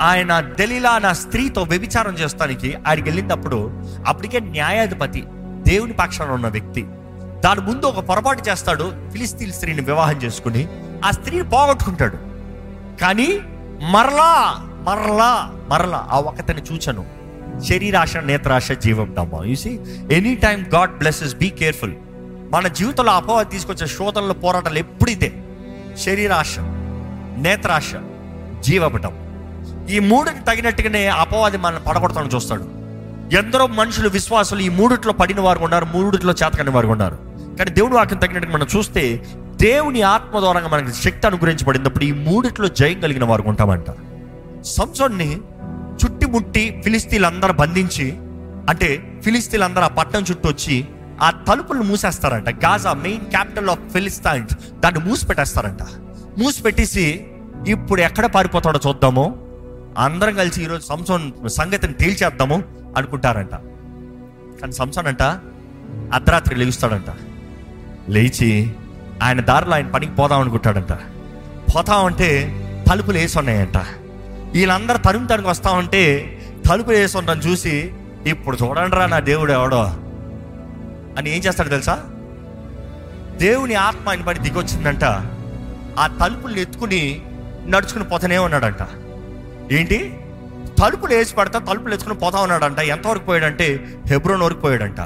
ఆయన 0.00 0.40
దళిలా 0.40 0.98
నా 0.98 1.12
స్త్రీతో 1.12 1.62
వ్యభిచారం 1.62 2.14
చేస్తానికి 2.14 2.74
ఆయనకి 2.74 3.10
వెళ్ళినప్పుడు 3.10 3.82
అప్పటికే 4.06 4.40
న్యాయాధిపతి 4.40 5.24
దేవుని 5.62 5.92
పక్షాన 5.92 6.30
ఉన్న 6.30 6.48
వ్యక్తి 6.48 6.82
దాని 7.44 7.60
ముందు 7.60 7.86
ఒక 7.86 8.04
పొరపాటు 8.04 8.48
చేస్తాడు 8.48 8.92
ఫిలిస్తీన్ 9.12 9.52
స్త్రీని 9.52 9.80
వివాహం 9.80 10.16
చేసుకుని 10.16 10.68
ఆ 11.04 11.10
స్త్రీని 11.10 11.48
పోగొట్టుకుంటాడు. 11.48 12.25
కానీ 13.00 13.38
మరలా 13.82 14.56
మరలా 14.82 15.52
మరలా 15.70 16.06
ఆ 16.10 16.20
ఒక్కతని 16.20 16.62
చూచను. 16.72 17.04
శరీరాశ 17.68 18.16
నేత్రాశ 18.16 18.72
జీవం 18.72 19.14
డమ్మ 19.18 19.44
you see 19.44 19.80
any 20.12 20.34
time 20.34 20.64
God 20.66 20.98
blesses 20.98 21.34
be 21.34 21.50
careful 21.50 21.92
మన 22.50 22.68
జీవితంలో 22.68 23.12
అపోహ 23.12 23.42
తీసుకొచ్చే 23.42 23.86
శోధనల 23.86 24.32
పోరాటాలు 24.32 24.78
ఎప్పుడైతే 24.78 25.44
శరీరాశ 25.98 26.58
నేత్రాశ 27.38 27.94
జీవపటం 28.60 29.12
ఈ 29.90 29.98
మూడుకి 29.98 30.40
తగినట్టుగానే 30.40 31.06
అపవాది 31.06 31.56
మనల్ని 31.56 31.84
పడగొడతాను 31.84 32.26
చూస్తాడు. 32.26 32.62
ఎందరో 33.34 33.66
మనుషులు 33.66 34.08
విశ్వాసులు 34.08 34.60
ఈ 34.60 34.68
మూడిట్లో 34.68 35.12
పడిన 35.12 35.40
వారు 35.40 35.58
ఉన్నారు 35.58 35.84
మూడిట్లో 35.84 36.32
చేతకని 36.32 36.70
వారు 36.70 36.88
ఉన్నారు. 36.88 37.18
కానీ 37.58 37.70
దేవుడు 37.70 37.94
వాక్యం 37.96 38.18
తగినట్టుగా 38.18 38.54
మనం 38.54 38.66
చూస్తే 38.76 39.26
దేవుని 39.56 40.02
ఆత్మ 40.02 40.40
ద్వారా 40.40 40.68
మనకి 40.68 40.94
శక్తి 40.94 41.26
అనుగ్రహించబడినప్పుడు 41.26 42.04
ఈ 42.04 42.12
మూడిట్లో 42.12 42.68
జయం 42.68 43.00
కలిగిన 43.00 43.24
వారు 43.24 43.42
ఉంటామంట. 43.42 43.84
సంసోన్ని 44.62 45.34
చుట్టుముట్టి 46.04 46.80
ఫిలిస్తీన్లందరూ 46.84 47.52
బంధించి 47.52 48.16
అంటే 48.68 49.20
ఫిలిస్తీన్లందరూ 49.24 49.82
ఆ 49.82 49.88
పట్టణం 49.88 50.24
చుట్టూ 50.30 50.48
వచ్చి 50.48 50.84
ఆ 51.22 51.30
తలుపులు 51.30 51.82
మూసేస్తారంట. 51.82 52.50
Gaza 52.64 52.92
main 52.92 53.24
capital 53.24 53.68
of 53.68 53.92
Philistines 53.92 54.56
దాన్ని 54.80 55.04
మూసిపెట్టేస్తారంట. 55.04 55.82
మూసిపెట్టేసి 56.38 57.26
ఇప్పుడు 57.68 58.00
ఎక్కడ 58.00 58.26
పారిపోతాడో 58.26 58.80
చూద్దాము. 58.86 59.46
అందరం 59.98 60.34
కలిసి 60.34 60.62
ఈరోజు 60.62 60.86
సంసోన్ 60.86 61.48
సంగతిని 61.48 61.92
తేల్చేద్దాము 61.92 62.62
అనుకుంటారంట. 62.96 63.54
కానీ 64.60 64.72
సంసోన్ 64.72 65.06
అంట 65.06 65.22
అర్ధరాత్రి 66.12 66.56
లేస్తాడంట. 66.56 67.14
లేచి 68.08 68.74
ఆయన 69.22 69.40
దారిలో 69.40 69.74
ఆయన 69.74 69.88
పనికి 69.88 70.14
పోదాం 70.14 70.40
అనుకుంటాడంట. 70.40 70.92
పోతా 71.76 71.96
ఉంటే 71.98 72.62
తలుపులు 72.90 73.18
వేసి 73.18 73.38
ఉన్నాయంట. 73.38 73.76
వీళ్ళందరూ 74.52 74.98
తరుముతానికి 74.98 75.48
వస్తామంటే 75.48 76.38
ఉంటే 76.48 76.68
తలుపులు 76.68 76.96
వేసి 76.96 77.18
ఉండడం 77.18 77.38
చూసి 77.38 77.92
ఇప్పుడు 78.26 78.56
చూడండి 78.56 78.96
రా 78.96 79.06
నా 79.06 79.18
దేవుడు 79.18 79.52
ఎవడో. 79.52 79.82
అని 81.18 81.36
ఏం 81.36 81.40
చేస్తాడు 81.40 81.68
తెలుసా? 81.68 82.04
దేవుని 83.36 83.74
ఆత్మ 83.74 84.08
ఆయన 84.08 84.22
పడి 84.22 84.38
దిగొచ్చిందంట. 84.38 85.04
ఆ 85.98 86.06
తలుపులు 86.06 86.56
ఎత్తుకుని 86.56 87.22
నడుచుకుని 87.66 88.04
పోతూనే 88.04 88.38
ఉన్నాడంట. 88.38 88.88
ఏంటి? 89.72 90.20
తలుపులు 90.82 91.14
వేసి 91.14 91.34
పడతా 91.34 91.58
తలుపులు 91.58 91.94
ఎత్తుకుని 91.94 92.18
పోతా 92.18 92.40
ఉన్నాడంట. 92.40 92.78
ఎంతవరకు 92.78 93.24
పోయాడంటే 93.24 93.86
హెబ్రోన్ 94.06 94.42
వరకు 94.42 94.60
పోయాడంట. 94.60 95.00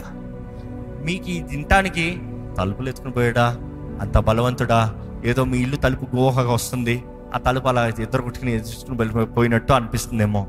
మీకు 1.05 1.29
ఈ 1.29 1.43
తినటానికి 1.43 2.19
తలుపులు 2.59 2.89
ఎత్తుకుని 2.89 3.13
పోయాడా? 3.13 3.57
అంత 4.01 4.19
బలవంతుడా? 4.19 4.95
ఏదో 5.25 5.45
మీ 5.45 5.59
ఇల్లు 5.59 5.77
తలుపు 5.77 6.17
గోహగా 6.17 6.53
వస్తుంది. 6.53 7.05
ఆ 7.35 7.39
తలుపు 7.39 7.69
అలా 7.69 7.87
ఇద్దరు 7.87 8.23
కొట్టుకుని 8.23 8.55
ఎదుర్చుకుని 8.55 9.27
పోయినట్టు 9.27 9.73
అనిపిస్తుందేమో. 9.73 10.47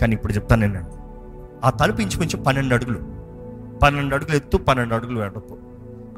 కానీ 0.00 0.14
ఇప్పుడు 0.14 0.32
చెప్తాను 0.32 0.66
నేను. 0.66 1.00
ఆ 1.64 1.70
తలుపు 1.70 2.00
ఇంచుమించు 2.00 2.36
పన్నెండు 2.36 2.74
అడుగులు. 2.74 2.98
పన్నెండు 3.78 4.14
అడుగులు 4.14 4.36
ఎత్తు 4.36 4.56
పన్నెండు 4.56 4.94
అడుగులు 4.94 5.20
వెడపు 5.20 5.58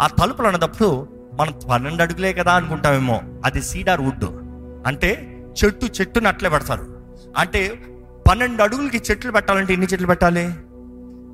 ఆ 0.01 0.07
తలుపులు 0.07 0.47
అన్నదప్పుడు 0.47 1.09
మనం 1.41 1.53
పన్నెండు 1.71 2.03
అడుగులే 2.03 2.33
కదా 2.33 2.53
అనుకుంటామేమో. 2.53 3.21
అది 3.45 3.63
సీడార్ 3.63 4.01
వుడ్. 4.01 4.25
అంటే 4.87 5.39
చెట్టు 5.65 5.87
చెట్టుని 5.87 6.29
అట్లే 6.29 6.49
పెడతారు. 6.49 6.97
అంటే 7.37 7.83
పన్నెండు 8.31 8.63
అడుగులకి 8.63 9.03
చెట్లు 9.11 9.33
పెట్టాలంటే 9.33 9.73
ఎన్ని 9.73 9.89
చెట్లు 9.93 10.07
పెట్టాలి? 10.07 10.55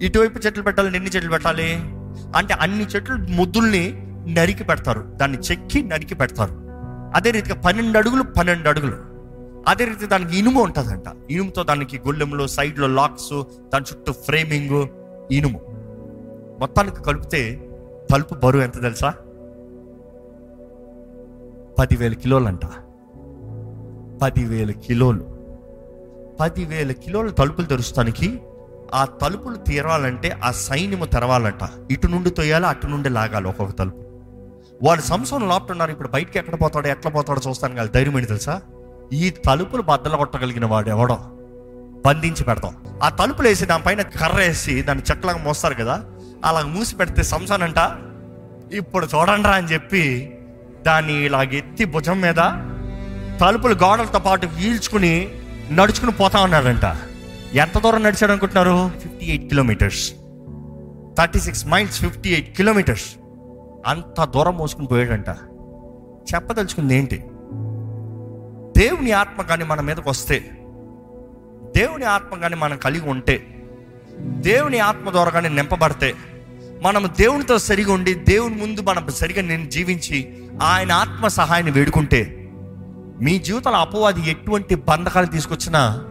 ఇటువైపు 0.07 0.39
చెట్లు 0.39 0.63
పెట్టాలంటే 0.63 0.97
ఎన్ని 0.97 1.11
చెట్లు 1.11 1.31
పెట్టాలి? 1.31 1.73
అంటే 2.37 2.55
అన్ని 2.55 2.85
చెట్లు 2.85 3.17
ముద్దుల్ని 3.17 4.08
నరికి 4.35 4.65
పెడతారు. 4.65 5.01
దాన్ని 5.01 5.39
చెక్కి 5.39 5.83
నరికి 5.83 6.15
పెడతారు. 6.15 6.53
అదే 7.15 7.31
రీతిగా 7.31 7.55
పన్నెండు 7.55 7.99
అడుగులు 7.99 8.23
పన్నెండు 8.23 8.69
అడుగులు. 8.69 9.09
అదే 9.69 9.85
రీతి 9.85 10.07
దానికి 10.07 10.39
ఇనుము 10.39 10.63
ఉంటుందంట. 10.63 11.05
ఇనుముతో 11.31 11.63
దానికి 11.63 11.99
గొల్లెములు 11.99 12.47
సైడ్లో 12.47 12.87
లాక్స్ 12.87 13.43
దాని 13.75 13.85
చుట్టూ 13.93 14.13
ఫ్రేమింగ్ 14.13 14.87
ఇనుము. 15.33 15.61
మొత్తానికి 16.61 17.03
కలిపితే 17.03 17.69
తలుపు 18.11 18.35
బరువు 18.35 18.63
ఎంత 18.63 18.83
తెలుసా? 18.83 19.15
పదివేల 21.79 22.13
కిలోలంట. 22.13 22.67
పదివేల 24.23 24.71
కిలోలు. 24.71 25.39
పదివేల 26.41 26.93
కిలోల 26.93 27.31
తలుపులు 27.31 27.67
తెరుస్తానికి 27.67 28.41
ఆ 28.95 29.05
తలుపులు 29.05 29.57
తీరాలంటే 29.57 30.31
ఆ 30.45 30.51
సైన్యము 30.51 31.05
తెరవాలంట. 31.05 31.93
ఇటు 31.93 32.07
నుండి 32.07 32.31
తొయ్యాలి 32.31 32.67
అటు 32.67 32.87
నుండి 32.87 33.09
లాగాలి 33.09 33.49
ఒక్కొక్క 33.49 33.75
తలుపు. 33.75 34.08
వాడు 34.83 35.01
సంవత్సరం 35.01 35.49
లోపుతున్నారు 35.49 35.91
ఇప్పుడు 35.91 36.09
బయటికి 36.09 36.39
ఎక్కడ 36.39 36.61
పోతాడో 36.61 36.89
ఎట్లా 36.89 37.11
పోతాడో 37.11 37.41
చూస్తాను 37.49 37.75
కాదు. 37.75 37.93
ధైర్యం 37.93 38.15
ఏంటి 38.15 38.27
తెలుసా? 38.27 38.61
ఈ 39.13 39.31
తలుపులు 39.31 39.83
బద్దలు 39.83 40.17
కొట్టగలిగిన 40.17 40.67
వాడు 40.67 40.89
ఎవడో? 40.89 41.19
బంధించి 42.07 42.45
పెడతాం. 42.45 42.77
ఆ 43.03 43.09
తలుపులు 43.09 43.49
వేసి 43.49 43.67
దానిపైన 43.67 44.03
కర్ర 44.03 44.37
వేసి 44.37 44.83
దాన్ని 44.83 45.05
చెక్కలాగా 45.11 45.39
మోస్తారు 45.39 45.75
కదా 45.75 46.05
అలా 46.45 46.61
మూసి 46.61 46.97
పెడితే 46.97 47.23
సంసాన్ 47.23 47.63
అంట 47.63 47.79
ఇప్పుడు 48.75 49.07
చూడండిరా 49.07 49.55
అని 49.55 49.67
చెప్పి 49.67 50.35
దాన్ని 50.87 51.25
ఇలాగ 51.25 51.43
ఎత్తి 51.43 51.85
భుజం 51.85 52.21
మీద 52.21 52.35
తలుపులు 53.41 53.75
గోడలతో 53.75 54.19
పాటు 54.19 54.47
వీల్చుకుని 54.47 55.29
నడుచుకుని 55.71 56.13
పోతా 56.13 56.41
ఉన్నాడంట. 56.41 56.97
ఎంత 57.55 57.79
దూరం 57.79 58.03
నడిచాడు 58.03 58.33
అనుకుంటున్నారు? 58.33 58.91
Fifty 59.03 59.27
eight 59.27 59.49
kilometres. 59.49 60.13
Thirty 61.19 61.41
six 61.41 61.67
miles 61.67 62.01
fifty 62.01 62.31
eight 62.31 62.57
kilometres. 62.57 63.07
అంత 63.87 64.25
దూరం 64.25 64.57
మోసుకుని 64.57 64.87
పోయాడంట. 64.87 65.29
చెప్పదలుచుకుంది 66.35 66.97
ఏంటి? 66.97 67.17
దేవుని 68.81 69.13
ఆత్మ 69.13 69.43
కానీ 69.43 69.65
మన 69.65 69.81
మీదకి 69.81 70.09
వస్తే 70.09 70.39
దేవుని 71.77 72.05
ఆత్మ 72.05 72.39
కానీ 72.39 72.55
మనం 72.55 72.77
కలిగి 72.77 73.09
ఉంటే 73.09 73.67
దేవుని 74.21 74.79
ఆత్మ 74.79 75.11
ద్వారా 75.11 75.31
కానీ 75.31 75.49
నింపబడితే 75.49 76.15
మనం 76.83 77.11
దేవునితో 77.21 77.59
సరిగా 77.59 77.93
ఉండి 77.93 78.15
దేవుని 78.15 78.55
ముందు 78.55 78.81
మనం 78.81 79.09
సరిగా 79.09 79.43
నేను 79.43 79.71
జీవించి 79.71 80.49
ఆయన 80.63 80.93
ఆత్మ 80.93 81.29
సహాయాన్ని 81.29 81.73
వేడుకుంటే 81.73 82.35
మీ 83.23 83.39
జీవితంలో 83.39 83.79
అపవాది 83.79 84.31
ఎటువంటి 84.31 84.75
బంధకాలు 84.75 85.27
తీసుకొచ్చినా 85.27 86.05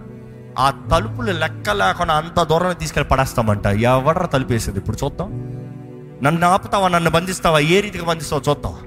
ఆ 0.59 0.85
తలుపులు 0.91 1.31
లెక్క 1.31 1.69
లేకుండా 1.69 2.13
అంత 2.13 2.43
దూరం 2.43 2.73
తీసుకెళ్ళి 2.73 3.09
పడేస్తామంట. 3.09 3.65
ఎవడరా 3.65 4.25
తలుపు 4.25 4.51
వేసేది? 4.51 4.79
ఇప్పుడు 4.79 4.97
చూద్దాం. 5.03 5.31
నన్ను 6.23 6.47
ఆపుతావా? 6.47 6.87
నన్ను 6.87 7.09
బంధిస్తావా? 7.09 7.59
ఏ 7.59 7.81
రీతిగా 7.81 8.05
బంధిస్తావో 8.05 8.41
చూద్దాం. 8.49 8.77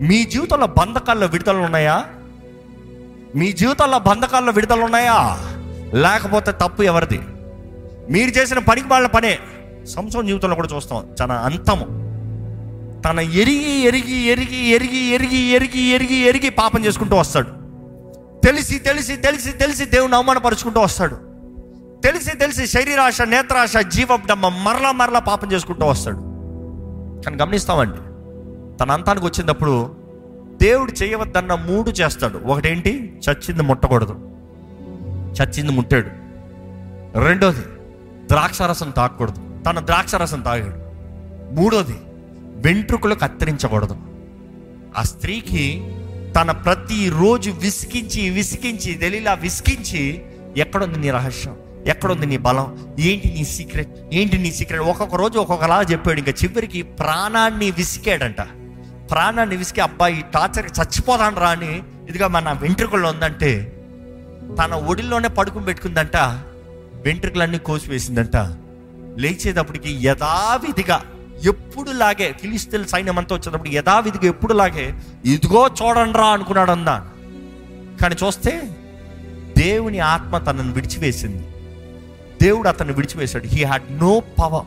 మీ 0.00 0.24
జీవితంలో 0.24 0.66
బంధకాల్లో 0.66 1.26
విడుదల 1.26 1.56
ఉన్నాయా? 1.56 2.04
మీ 3.36 3.52
జీవితంలో 3.52 3.98
బంధకాల్లో 3.98 4.52
విడుదల 4.52 4.80
ఉన్నాయా? 4.80 5.38
లేకపోతే 5.94 6.52
తప్పు 6.52 6.82
ఎవరిది? 6.82 7.20
మీరు 8.10 8.30
చేసిన 8.30 8.58
పనికి 8.58 8.88
వాళ్ళ 8.88 9.06
పనే. 9.06 9.38
సంవత్సరం 9.84 10.26
జీవితంలో 10.26 10.54
కూడా 10.54 10.68
చూస్తాం. 10.76 11.06
చాలా 11.22 11.34
అంతము. 11.34 11.84
తన 13.02 13.20
ఎరిగి 13.20 13.80
ఎరిగి 13.80 14.20
ఎరిగి 14.20 14.68
ఎరిగి 14.68 14.96
ఎరిగి 14.96 15.36
ఎరిగి 15.36 15.80
ఎరిగి 15.80 16.14
ఎరిగి 16.14 16.50
పాపం 16.50 16.84
చేసుకుంటూ 16.84 17.16
వస్తాడు. 17.16 17.46
తెలిసి 18.46 18.78
తెలిసి 18.78 19.16
తెలిసి 19.16 19.52
తెలిసి 19.52 19.84
దేవుని 19.84 20.14
అవమానపరుచుకుంటూ 20.14 20.80
వస్తాడు. 20.80 21.14
తెలిసి 22.04 22.36
తెలిసి 22.36 22.66
శరీరాశ 22.66 23.22
నేత్రాశ 23.22 23.76
జీవడమ్మ 23.76 24.48
మరలా 24.48 24.92
మరలా 24.92 25.18
పాపం 25.18 25.52
చేసుకుంటూ 25.52 25.86
వస్తాడు. 25.86 26.31
కానీ 27.24 27.36
గమనిస్తామండి. 27.36 27.96
తన 28.78 28.90
అంతానికి 28.90 29.26
వచ్చినప్పుడు 29.26 29.96
దేవుడు 30.62 30.92
చేయవద్దన్న 30.92 31.54
మూడు 31.54 31.90
చేస్తాడు. 31.90 32.38
ఒకటేంటి? 32.38 33.20
చచ్చింది 33.30 33.62
ముట్టకూడదు. 33.62 34.30
చచ్చింది 35.10 35.72
ముట్టాడు. 35.72 36.08
రెండోది 37.18 37.60
ద్రాక్షారసం 38.30 38.90
తాగకూడదు. 38.90 39.38
తన 39.66 39.80
ద్రాక్షారసం 39.80 40.40
తాగాడు. 40.40 40.92
మూడోది 41.54 41.98
వెంట్రుకలు 42.54 43.14
కత్తిరించకూడదు. 43.14 43.96
ఆ 44.98 45.02
స్త్రీకి 45.02 45.94
తన 46.40 46.50
ప్రతిరోజు 46.50 47.50
విసికించి 47.50 48.30
విసికించి 48.30 48.94
తెలియలా 48.94 49.34
విసికించి 49.34 50.22
ఎక్కడుంది 50.56 50.98
నీ 50.98 51.10
రహస్యం? 51.10 51.56
ఎక్కడుంది 51.86 52.26
నీ 52.26 52.36
బలం? 52.36 52.94
ఏంటి 53.00 53.34
నీ 53.38 53.44
సీక్రెట్ 53.44 53.88
ఏంటి 54.12 54.38
నీ 54.38 54.52
సీక్రెట్ 54.52 54.82
ఒక్కొక్క 54.82 55.14
రోజు 55.14 55.38
ఒక్కొక్కలా 55.38 55.82
చెప్పాడు. 55.82 56.18
ఇంకా 56.18 56.32
చివరికి 56.44 56.82
ప్రాణాన్ని 56.82 57.70
విసికాడంట. 57.70 58.40
ప్రాణాన్ని 59.10 59.56
విసికి 59.56 59.80
అబ్బాయి 59.80 60.24
టార్చర్ 60.34 60.66
చచ్చిపోదాను 60.66 61.36
రా 61.36 61.48
అని 61.48 61.82
ఇదిగా 62.08 62.28
మన 62.28 62.52
వెంట్రుకల్లో 62.52 63.08
ఉందంటే 63.08 63.78
తన 64.58 64.74
ఒడిలోనే 64.74 65.28
పడుకుని 65.28 65.64
పెట్టుకుందంట. 65.64 66.16
వెంట్రుకలన్నీ 66.94 67.58
కోసివేసిందంట. 67.58 68.36
లేచేటప్పటికి 69.18 70.06
యథావిధిగా 70.06 71.02
ఎప్పుడు 71.44 71.90
లాగే 71.90 72.32
ఫిలిస్తీన్ 72.32 72.84
సైన్యం 72.84 73.18
అంతా 73.18 73.36
వచ్చేటప్పుడు 73.36 73.68
యథావిధిగా 73.68 74.26
ఎప్పుడు 74.26 74.52
లాగే 74.52 74.94
ఇదిగో 75.24 75.66
చూడండిరా 75.66 76.26
అనుకున్నాడు 76.26 76.70
అందా 76.70 77.08
కానీ 78.02 78.16
చూస్తే 78.26 78.76
దేవుని 79.58 79.98
ఆత్మ 79.98 80.38
తనను 80.38 80.72
విడిచివేసింది. 80.72 81.46
దేవుడు 82.42 82.68
అతన్ని 82.68 82.94
విడిచివేశాడు. 82.94 83.46
He 83.46 83.64
had 83.64 83.98
no 83.98 84.20
power 84.20 84.66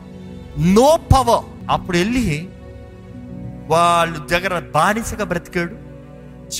no 0.74 0.98
power 1.14 1.44
అప్పుడు 1.70 1.96
వెళ్ళి 1.96 2.48
వాళ్ళు 3.66 4.26
దగ్గర 4.26 4.60
బానిసగా 4.60 5.24
బ్రతికాడు. 5.24 5.74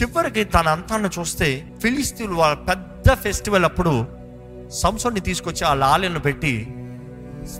చివరికి 0.00 0.44
తన 0.44 0.68
అంతాన్ని 0.68 1.08
చూస్తే 1.18 1.66
ఫిలిస్తీన్లు 1.82 2.36
వాళ్ళ 2.36 2.56
పెద్ద 2.56 3.12
ఫెస్టివల్ 3.12 3.64
అప్పుడు 3.64 4.06
సంసోన్ని 4.70 5.20
తీసుకొచ్చి 5.20 5.66
వాళ్ళ 5.66 5.84
ఆలయంలో 5.84 6.20
పెట్టి 6.20 6.74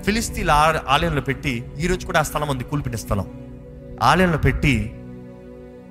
ఫిలిస్తీన్ 0.04 0.50
ఆ- 0.50 0.80
ఆలయంలో 0.88 1.20
పెట్టి 1.20 1.64
ఈరోజు 1.78 2.06
కూడా 2.06 2.20
ఆ 2.20 2.22
స్థలం 2.22 2.48
ఉంది 2.48 2.64
కూల్పిన 2.64 2.94
స్థలం. 2.94 3.30
ఆలయంలో 4.02 4.38
పెట్టి 4.38 4.94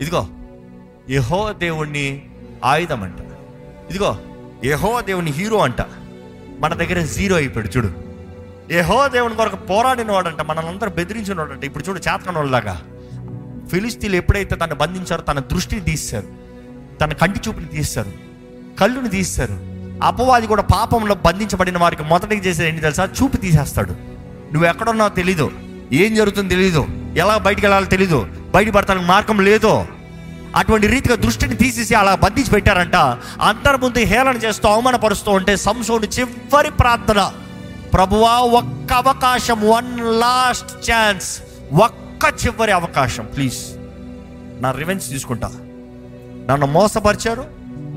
ఇదిగో 0.02 0.28
యహో 1.10 1.54
దేవుణ్ణి 1.54 2.26
ఆయుధం 2.66 3.04
అంట. 3.04 3.20
ఇదిగో 3.90 4.18
యహో 4.66 5.02
దేవుని 5.02 5.32
హీరో 5.32 5.58
అంట. 5.58 5.82
మన 6.60 6.74
దగ్గర 6.74 7.00
జీరో 7.00 7.36
అయిపోయాడు 7.36 7.78
చూడు. 7.78 7.90
ఏహో 8.72 9.08
దేవుని 9.08 9.36
కొరకు 9.36 9.56
పోరాడిన 9.56 10.12
వాడంట 10.12 10.42
మనల్ని 10.42 10.90
బెదిరించిన 10.90 11.40
వాడంట 11.40 11.64
ఇప్పుడు 11.64 11.84
చూడు 11.84 11.98
చేతకన 11.98 12.36
వాళ్ళలాగా 12.36 12.82
ఫిలిస్తీన్లు 13.72 14.18
ఎప్పుడైతే 14.18 14.56
తను 14.56 14.76
బంధించారో 14.76 15.22
తన 15.22 15.40
దృష్టిని 15.40 15.82
తీస్తారు 15.82 16.28
తన 17.02 17.14
కంటి 17.14 17.40
చూపుని 17.48 17.66
తీస్తారు 17.66 18.12
కళ్ళుని 18.80 19.10
తీస్తారు 19.10 19.60
అపవాది 20.04 20.48
కూడా 20.48 20.62
పాపంలో 20.62 21.16
బంధించబడిన 21.16 21.78
వారికి 21.78 22.04
మొదటికి 22.04 22.48
చేసేది 22.48 22.70
ఏంటి 22.70 22.82
తెలుసా? 22.82 23.10
చూపు 23.24 23.38
తీసేస్తాడు. 23.38 23.92
నువ్వు 24.54 24.66
ఎక్కడున్నావు 24.66 25.10
తెలీదు. 25.10 25.52
ఏం 25.92 26.16
జరుగుతుందో 26.16 26.50
తెలీదు. 26.50 26.88
ఎలా 27.16 27.38
బయటికి 27.38 27.66
వెళ్ళాలో 27.66 27.86
తెలీదు. 27.86 28.28
బయటపడతానికి 28.56 29.06
మార్గం 29.06 29.40
లేదో. 29.40 29.86
అటువంటి 30.60 30.88
రీతిగా 30.94 31.16
దృష్టిని 31.24 31.56
తీసేసి 31.62 31.94
అలా 32.02 32.14
బంధించి 32.26 32.52
పెట్టారంట 32.56 32.98
అందరి 33.50 33.78
ముందు 33.84 34.04
హేళన 34.12 34.38
చేస్తూ 34.46 34.68
అవమానపరుస్తూ 34.70 35.32
ఉంటే 35.32 35.54
సంసోని 35.68 36.08
చివరి 36.18 36.72
ప్రార్థన. 36.82 37.22
ప్రభువా 37.96 38.36
ఒక్క 38.60 38.94
అవకాశం 38.94 39.60
వన్ 39.74 39.92
లాస్ట్ 40.24 40.72
ఛాన్స్ 40.88 41.30
ఒక్క 41.88 42.24
చివరి 42.44 42.72
అవకాశం 42.72 43.26
ప్లీజ్ 43.36 43.60
నా 44.64 44.72
రివెంజ్ 44.72 45.10
తీసుకుంటా. 45.14 45.50
నన్ను 46.50 46.68
మోసపరిచారు 46.78 47.46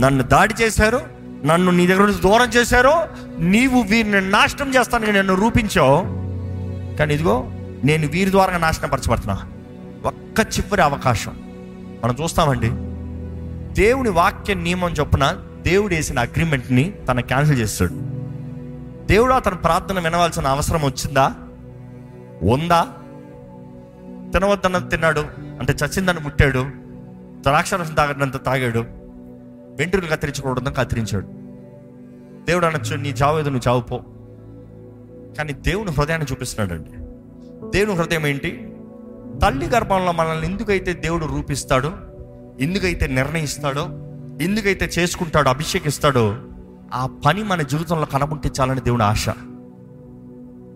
నన్ను 0.03 0.25
దాడి 0.35 0.55
చేశారు 0.62 1.00
నన్ను 1.49 1.71
నీ 1.79 1.85
దగ్గర 1.87 2.05
నుంచి 2.11 2.25
దూరం 2.29 2.49
చేశారు 2.57 2.95
నీవు 3.55 3.81
వీరిని 3.91 4.21
నాశనం 4.31 4.71
చేస్తానని 4.77 5.12
నన్ను 5.19 5.35
రూపించావు. 5.35 5.99
కానీ 6.99 7.15
ఇదిగో 7.15 7.37
నేను 7.88 8.07
వీరి 8.15 8.31
ద్వారా 8.31 8.59
నాశనపరచబడుతున్నా. 8.67 9.37
ఒక్క 10.11 10.41
చివరి 10.55 10.83
అవకాశం. 10.83 11.35
మనం 12.05 12.17
చూస్తామండి. 12.23 12.69
దేవుని 13.75 14.11
వాక్య 14.11 14.55
నియమం 14.55 14.90
చొప్పున 14.90 15.45
దేవుడు 15.62 15.95
వేసిన 15.95 16.19
అగ్రిమెంట్ని 16.19 16.95
తన 17.09 17.21
క్యాన్సిల్ 17.21 17.59
చేస్తాడు. 17.59 17.93
దేవుడు 19.07 19.33
అతని 19.33 19.57
ప్రార్థన 19.57 20.00
వినవలసిన 20.00 20.47
అవసరం 20.47 20.81
వచ్చిందా? 20.81 21.35
ఉందా? 22.43 22.87
తినవద్దన్న 24.33 24.78
తిన్నాడు 24.78 25.21
అంటే 25.38 25.73
చచ్చిందని 25.73 26.21
ముట్టాడు 26.21 26.64
ద్రాక్షరసం 27.40 27.95
తాగడంత 27.95 28.45
తాగాడు 28.45 28.78
వెంట్రుకలు 29.78 30.11
కత్తిరించకూడదని 30.11 30.75
కత్తిరించాడు. 30.75 31.26
దేవుడు 32.45 32.67
అనొచ్చు 32.67 32.97
నీ 32.97 33.09
చావు 33.09 33.38
ఏదో 33.38 33.50
నువ్వు 33.50 33.69
చావు 33.69 33.81
పో 33.81 33.99
కానీ 35.38 35.52
దేవుని 35.52 35.90
హృదయాన్ని 35.90 36.26
చూపిస్తున్నాడండి. 36.33 36.90
దేవుని 37.78 37.99
హృదయం 37.99 38.26
ఏంటి? 38.26 38.68
తల్లి 39.42 39.66
గర్భంలో 39.66 40.12
మనల్ని 40.12 40.47
ఎందుకైతే 40.47 40.92
దేవుడు 40.92 41.26
రూపిస్తాడో 41.26 41.92
ఎందుకైతే 42.61 43.07
నిర్ణయిస్తాడో 43.07 43.87
ఎందుకైతే 44.45 44.90
చేసుకుంటాడో 44.99 45.50
అభిషేకిస్తాడో 45.50 46.37
ఆ 46.95 47.07
పని 47.26 47.42
మన 47.42 47.62
జీవితంలో 47.62 48.07
కనబుట్టించాలని 48.07 48.80
దేవుడు 48.80 49.02
ఆశ. 49.02 49.26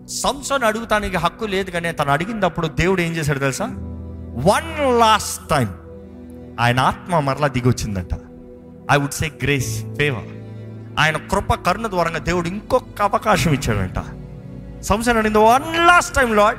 సంసోన్ 0.07 0.63
అడుగుతానికి 0.63 1.17
హక్కు 1.17 1.45
లేదు 1.45 1.71
కానీ 1.71 1.91
తను 1.91 2.11
అడిగినప్పుడు 2.11 2.67
దేవుడు 2.67 3.01
ఏం 3.01 3.13
చేశాడు 3.13 3.39
తెలుసా? 3.39 3.65
వన్ 4.35 4.99
లాస్ట్ 4.99 5.49
టైం 5.49 5.69
ఆయన 6.59 6.79
ఆత్మ 6.79 7.19
మరలా 7.19 7.47
దిగి 7.47 7.67
వచ్చిందంట. 7.67 8.09
I 8.91 8.97
would 8.97 9.11
say 9.11 9.31
grace 9.43 9.83
favour 9.95 10.25
ఆయన 10.99 11.17
కృప 11.17 11.53
కరుణ 11.53 11.87
ద్వారంగా 11.87 12.17
దేవుడు 12.17 12.47
ఇంకొక 12.47 13.01
అవకాశం 13.01 13.53
ఇచ్చాడంట. 13.53 13.99
సంసోన్ 14.81 15.17
అడిగింది 15.17 15.39
వన్ 15.39 15.87
లాస్ట్ 15.87 16.15
టైం 16.15 16.35
లాడ్ 16.35 16.57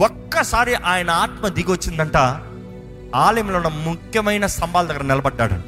ఒక్కసారి 0.00 0.74
ఆయన 0.74 1.10
ఆత్మ 1.10 1.48
దిగొచ్చిందంట 1.48 2.16
ఆలయంలో 3.16 3.56
ఉన్న 3.56 3.68
ముఖ్యమైన 3.68 4.46
స్తంభాల 4.46 4.86
దగ్గర 4.86 5.02
నిలబడ్డాడంట. 5.02 5.64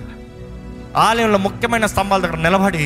ఆలయంలో 0.97 1.39
ముఖ్యమైన 1.39 1.87
స్తంభాల 1.87 2.21
దగ్గర 2.21 2.37
నిలబడి 2.37 2.85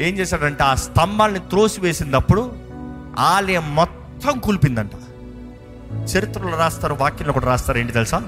ఏం 0.00 0.18
చేశాడంటే 0.18 0.64
ఆ 0.64 0.74
స్తంభాల్ని 0.74 1.38
త్రోసివేసినప్పుడు 1.38 2.52
ఆలయం 3.18 3.74
మొత్తం 3.74 4.38
కూల్పిందంట. 4.38 4.90
చరిత్రలో 5.92 6.58
రాస్తారు 6.58 6.94
వాక్యంలో 6.94 7.32
కూడా 7.32 7.46
రాస్తారు 7.46 7.78
ఏంటి 7.78 7.92
తెలుసా? 7.92 8.22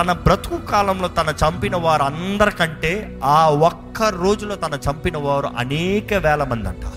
తన 0.00 0.12
బ్రతుకు 0.12 0.56
కాలంలో 0.56 1.08
తన 1.08 1.34
చంపిన 1.44 1.76
వారు 1.76 2.02
అందరికంటే 2.02 3.20
ఆ 3.24 3.48
ఒక్క 3.48 4.02
రోజులో 4.02 4.54
తన 4.54 4.78
చంపిన 4.90 5.16
వారు 5.16 5.48
అనేక 5.58 6.14
వేల 6.14 6.44
మంది 6.44 6.68
అంట. 6.68 6.92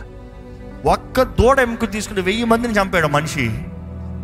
ఒక్క 0.88 1.22
దూడ 1.22 1.60
ఎముక 1.60 1.92
తీసుకుని 1.92 2.22
వెయ్యి 2.22 2.44
మందిని 2.44 2.74
చంపాడు 2.74 3.08
మనిషి. 3.08 3.64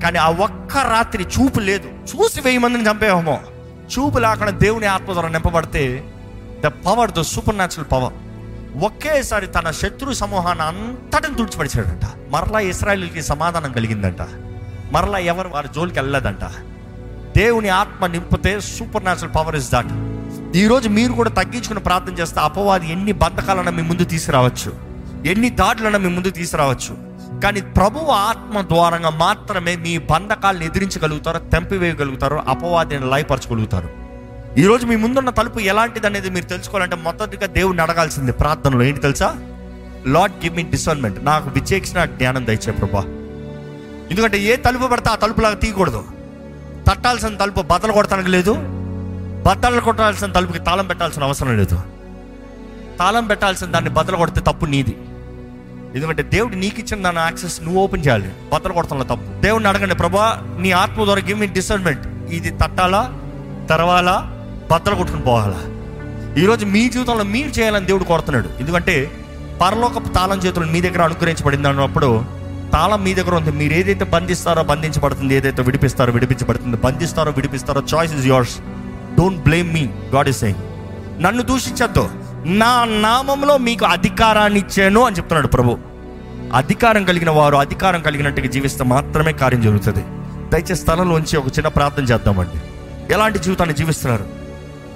కానీ 0.03 0.19
ఆ 0.19 0.29
ఒక్క 0.29 0.77
రాత్రి 0.77 1.23
చూపు 1.23 1.59
లేదు. 1.59 1.87
చూసి 1.87 2.41
వెయ్యి 2.41 2.57
మందిని 2.57 2.89
చంపేమో 2.89 3.39
చూపు 3.93 4.17
లేకుండా 4.17 4.51
దేవుని 4.51 4.85
ఆత్మ 4.85 5.13
ద్వారా 5.13 5.29
నింపబడితే 5.29 6.03
the 6.61 6.67
power 6.67 7.11
the 7.11 7.21
supernatural 7.55 7.91
power 7.91 8.13
ఒకేసారి 8.83 9.47
తన 9.47 9.71
శత్రు 9.71 10.13
సమూహాన్ని 10.13 10.63
అంతటిని 10.63 11.35
తుడిచిపడిచాడంట 11.35 12.05
మరలా 12.29 12.59
ఇస్రాయలీకి 12.59 13.21
సమాధానం 13.21 13.71
కలిగిందంట. 13.71 14.21
మరలా 14.91 15.17
ఎవరు 15.17 15.47
వారి 15.47 15.67
జోలికి 15.75 15.99
వెళ్ళలేదంట. 15.99 16.43
దేవుని 17.37 17.69
ఆత్మ 17.69 18.05
నింపితే 18.07 18.59
super 18.59 19.03
natural 19.03 19.35
power 19.35 19.55
is 19.55 19.71
that 19.71 19.87
ఈరోజు 20.57 20.89
మీరు 20.89 21.13
కూడా 21.13 21.29
తగ్గించుకుని 21.29 21.79
ప్రార్థన 21.79 22.13
చేస్తే 22.13 22.39
అపవాది 22.39 22.91
ఎన్ని 22.91 23.11
బంధకాలను 23.11 23.71
మీ 23.71 23.81
ముందు 23.81 24.03
తీసుకురావచ్చు. 24.03 24.73
ఎన్ని 25.25 25.49
దాడులను 25.49 25.99
మీ 25.99 26.09
ముందు 26.09 26.29
తీసుకురావచ్చు. 26.29 27.06
కానీ 27.43 27.61
ప్రభువు 27.61 28.05
ఆత్మ 28.05 28.61
ద్వారంగా 28.61 29.09
మాత్రమే 29.09 29.75
మీ 29.75 29.97
బంధకాలను 29.97 30.63
ఎదిరించగలుగుతారో 30.63 31.39
తెంపివేయగలుగుతారో 31.39 32.43
అపవాదిని 32.47 33.05
లయపరచగలుగుతారు. 33.05 33.89
ఈరోజు 34.57 34.85
మీ 34.85 34.95
ముందున్న 34.95 35.29
తలుపు 35.29 35.59
ఎలాంటిది 35.59 36.07
అనేది 36.07 36.29
మీరు 36.29 36.45
తెలుసుకోవాలంటే 36.45 36.95
మొదటిగా 36.95 37.47
దేవుడిని 37.47 37.83
అడగాల్సింది 37.83 38.31
ప్రార్థనలో 38.31 38.83
ఏంటి 38.83 39.01
తెలుసా? 39.01 39.35
లార్డ్ 40.05 40.43
గివ్ 40.43 40.55
మీ 40.55 40.63
డిసర్న్మెంట్ 40.63 41.25
నాకు 41.25 41.49
విచేక్షణ 41.49 42.05
జ్ఞానం 42.05 42.45
దయచే 42.45 42.71
ప్రభా. 42.71 42.99
ఎందుకంటే 44.11 44.39
ఏ 44.39 44.55
తలుపు 44.55 44.87
పడితే 44.87 45.09
ఆ 45.09 45.15
తలుపులాగా 45.15 45.55
తీయకూడదు. 45.55 46.03
తట్టాల్సిన 46.89 47.37
తలుపు 47.37 47.61
బద్దలు 47.61 47.91
కొడతానికి 47.91 48.29
లేదు. 48.29 48.55
బద్దలు 49.47 49.81
కొట్టాల్సిన 49.81 50.31
తలుపుకి 50.31 50.59
తాళం 50.59 50.87
పెట్టాల్సిన 50.87 51.23
అవసరం 51.23 51.57
లేదు. 51.57 51.79
తాళం 52.99 53.27
పెట్టాల్సిన 53.27 53.67
దాన్ని 53.67 53.89
బద్దలు 53.89 54.17
కొడితే 54.17 54.41
తప్పు 54.41 54.65
నీది. 54.65 54.97
ఎందుకంటే 55.97 56.23
దేవుడు 56.23 56.55
నీకు 56.55 56.79
ఇచ్చిన 56.79 57.03
దాని 57.03 57.19
యాక్సెస్ 57.19 57.61
నువ్వు 57.61 57.83
ఓపెన్ 57.83 58.03
చేయాలి. 58.05 58.29
బద్దలు 58.53 58.73
కొడతాను 58.73 59.03
తప్పు. 59.03 59.41
దేవుడిని 59.41 59.69
అడగండి 59.69 59.95
ప్రభా 59.95 60.25
నీ 60.59 60.71
ఆత్మ 60.71 61.03
ద్వారా 61.03 61.21
గివ్ 61.27 61.39
మీ 61.39 61.47
డిసర్న్మెంట్ 61.47 62.03
ఇది 62.37 62.49
తట్టాలా? 62.49 63.01
తర్వాలా? 63.69 64.15
బద్దలు 64.71 64.95
కొట్టుకుని 64.95 65.23
పోవాలా? 65.23 65.61
ఈరోజు 66.41 66.65
మీ 66.65 66.89
జీవితంలో 66.89 67.23
మీరు 67.23 67.47
చేయాలని 67.47 67.85
దేవుడు 67.85 68.03
కోరుతున్నాడు. 68.03 68.49
ఎందుకంటే 68.59 69.11
పరలోకపు 69.61 70.09
తాళం 70.09 70.37
చేతులు 70.37 70.65
మీ 70.65 70.81
దగ్గర 70.81 71.01
అనుగ్రహించబడింది 71.01 71.67
అన్నప్పుడు 71.67 72.09
తాళం 72.73 73.03
మీ 73.03 73.13
దగ్గర 73.13 73.35
ఉంది. 73.35 73.51
మీరు 73.51 73.73
ఏదైతే 73.73 74.05
బంధిస్తారో 74.05 74.63
బంధించబడుతుంది 74.63 75.35
ఏదైతే 75.35 75.61
విడిపిస్తారో 75.61 76.13
విడిపించబడుతుంది. 76.13 76.77
బంధిస్తారో 76.77 77.31
విడిపిస్తారో 77.31 77.83
choice 77.93 78.15
is 78.15 78.25
yours 78.25 78.55
don't 79.17 79.43
blame 79.43 79.73
me 79.73 79.83
God 80.15 80.29
is 80.29 80.39
saying 80.39 80.63
నన్ను 81.23 81.43
దూషించద్దు. 81.43 82.09
నా 82.61 82.73
నామంలో 82.85 83.57
మీకు 83.67 83.85
అధికారాన్ని 83.85 84.59
ఇచ్చాను 84.59 85.01
అని 85.05 85.15
చెప్తున్నాడు 85.15 85.47
ప్రభు. 85.47 85.86
అధికారం 86.53 87.05
కలిగిన 87.05 87.29
వారు 87.29 87.55
అధికారం 87.55 88.01
కలిగినట్టుగా 88.01 88.47
జీవిస్తే 88.47 88.83
మాత్రమే 88.83 89.31
కార్యం 89.31 89.61
జరుగుతుంది. 89.61 90.03
దయచేసి 90.49 90.75
స్థలంలోంచి 90.75 91.37
ఒక 91.37 91.45
చిన్న 91.47 91.67
ప్రార్థన 91.67 92.03
చేద్దామండి. 92.03 92.61
ఎలాంటి 93.13 93.39
జీవితాన్ని 93.39 93.75
జీవిస్తున్నారు? 93.75 94.25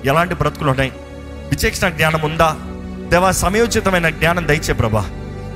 ఎలాంటి 0.06 0.36
బ్రతుకులు 0.36 0.70
ఉన్నాయి? 0.70 0.92
విచక్షణ 1.50 1.90
జ్ఞానం 1.90 2.22
ఉందా? 2.22 2.56
దేవా 3.10 3.32
సమయోచితమైన 3.32 4.10
జ్ఞానం 4.10 4.48
దయచే 4.48 4.74
ప్రభా. 4.74 5.06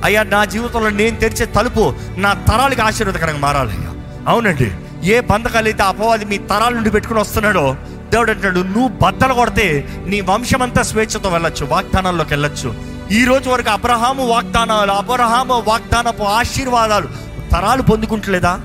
అయ్యా 0.04 0.22
నా 0.22 0.44
జీవితంలో 0.44 0.90
నేను 0.90 1.16
తెరిచే 1.16 1.46
తలుపు 1.46 1.94
నా 2.16 2.32
తరాలకి 2.32 2.80
ఆశీర్వదకరంగా 2.80 3.38
మారాలి 3.38 3.70
అయ్యా. 3.70 3.90
అవునండి. 4.28 4.70
ఏ 5.04 5.20
బంధకాలు 5.20 5.66
అయితే 5.66 5.82
అపవాది 5.82 6.24
మీ 6.24 6.38
తరాల 6.38 6.72
నుండి 6.72 6.90
పెట్టుకుని 6.90 7.20
వస్తున్నాడో 7.20 7.76
దేవుడు 8.10 8.30
అంటాడు 8.30 8.60
నువ్వు 8.60 8.88
బద్దలు 8.88 9.34
కొడితే 9.34 9.88
నీ 10.06 10.20
వంశమంతా 10.20 10.82
స్వేచ్ఛతో 10.82 11.28
వెళ్ళొచ్చు 11.28 11.66
వాగ్దానాల్లోకి 11.66 12.30
వెళ్ళొచ్చు. 12.30 12.95
ఈ 13.10 13.24
రోజు 13.24 13.50
వరకు 13.50 13.70
అబ్రహాము 13.70 14.26
వాగ్దానాలు 14.26 14.92
అబ్రహాము 14.92 15.64
వాగ్దానపు 15.68 16.22
ఆశీర్వాదాలు 16.22 17.08
తరాలు 17.52 17.82
పొందుకుంటలేదా? 17.82 18.60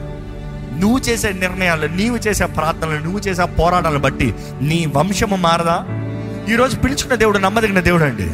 నువ్వు 0.73 0.99
చేసే 0.99 1.32
నిర్ణయాలు 1.32 1.88
నీవు 1.88 2.17
చేసే 2.17 2.45
ప్రార్థనలు 2.45 2.99
నువ్వు 2.99 3.19
చేసే 3.19 3.45
పోరాటాలను 3.45 3.99
బట్టి 3.99 4.36
నీ 4.62 4.86
వంశము 4.86 5.36
మారదా? 5.36 5.86
ఈరోజు 6.49 6.77
పిలుచుకున్న 6.77 7.15
దేవుడు 7.15 7.38
నమ్మదగిన 7.38 7.80
దేవుడు 7.80 8.04
అండి. 8.04 8.32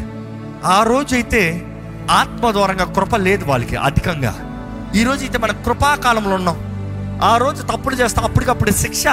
ఆ 0.67 0.83
రోజు 0.83 1.15
అయితే 1.15 1.65
ఆత్మ 2.11 2.51
ద్వారంగా 2.51 2.85
కృప 2.85 3.15
లేదు 3.15 3.45
వాళ్ళకి 3.45 3.75
అధికంగా. 3.75 4.33
ఈరోజు 4.95 5.19
అయితే 5.19 5.37
మన 5.37 5.51
కృపాకాలంలో 5.51 6.35
ఉన్నాం. 6.35 6.57
ఆ 7.23 7.37
రోజు 7.37 7.63
తప్పుడు 7.63 7.95
చేస్తాం 7.95 8.25
అప్పటికప్పుడు 8.25 8.71
శిక్ష 8.71 9.03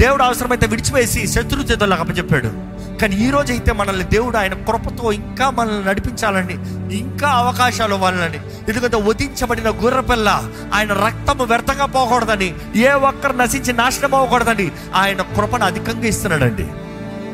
దేవుడు 0.00 0.22
అవసరమైతే 0.22 0.66
విడిచివేసి 0.66 1.26
శత్రు 1.26 1.60
చేతులకు 1.60 2.00
అప్పచెప్పాడు. 2.00 2.72
కానీ 2.98 3.16
ఈ 3.16 3.30
రోజు 3.30 3.52
అయితే 3.52 3.72
మనల్ని 3.72 4.04
దేవుడు 4.04 4.36
ఆయన 4.36 4.54
కృపతో 4.54 5.12
ఇంకా 5.12 5.50
మనల్ని 5.50 5.84
నడిపించాలని 5.84 6.52
ఇంకా 6.96 7.28
అవకాశాలు 7.28 7.94
ఇవ్వాలని 7.94 8.38
ఎందుకంటే 8.68 8.96
వధించబడిన 8.96 9.70
గుర్రపిల్ల 9.70 10.42
ఆయన 10.74 10.92
రక్తము 10.92 11.44
వ్యర్థంగా 11.44 11.86
పోకూడదని 11.86 12.54
ఏ 12.76 12.88
ఒక్కరు 12.88 13.36
నశించి 13.36 13.72
నాశనం 13.72 14.14
అవ్వకూడదని 14.14 14.70
ఆయన 14.94 15.22
కృపను 15.22 15.64
అధికంగా 15.64 16.06
ఇస్తున్నాడండి. 16.06 16.66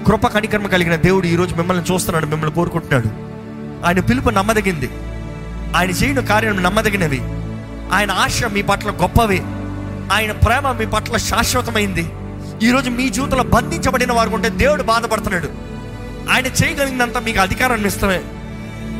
కృప 0.07 0.27
కనికర్మ 0.27 0.67
కలిగిన 0.67 0.97
దేవుడు 0.97 1.27
ఈరోజు 1.27 1.55
మిమ్మల్ని 1.55 1.95
చూస్తున్నాడు 1.95 2.27
మిమ్మల్ని 2.27 2.55
కోరుకుంటున్నాడు. 2.55 3.09
ఆయన 3.87 4.01
పిలుపు 4.01 4.31
నమ్మదగింది. 4.31 4.91
ఆయన 5.77 5.91
చేయని 5.91 6.27
కార్యం 6.27 6.63
నమ్మదగినవి. 6.63 7.21
ఆయన 7.93 8.11
ఆశ 8.11 8.45
మీ 8.45 8.63
పట్ల 8.63 8.91
గొప్పవి. 8.91 9.43
ఆయన 10.13 10.33
ప్రేమ 10.33 10.73
మీ 10.73 10.87
పట్ల 10.87 11.17
శాశ్వతమైంది. 11.17 12.11
ఈరోజు 12.63 12.91
మీ 12.91 13.09
జీవితంలో 13.09 13.43
బంధించబడిన 13.43 14.13
వారు 14.13 14.31
ఉంటే 14.31 14.49
దేవుడు 14.49 14.83
బాధపడుతున్నాడు. 14.83 15.49
ఆయన 16.31 16.47
చేయగలిగినంత 16.47 17.19
మీకు 17.19 17.41
అధికారాన్ని 17.41 17.89
ఇస్తామే. 17.89 18.21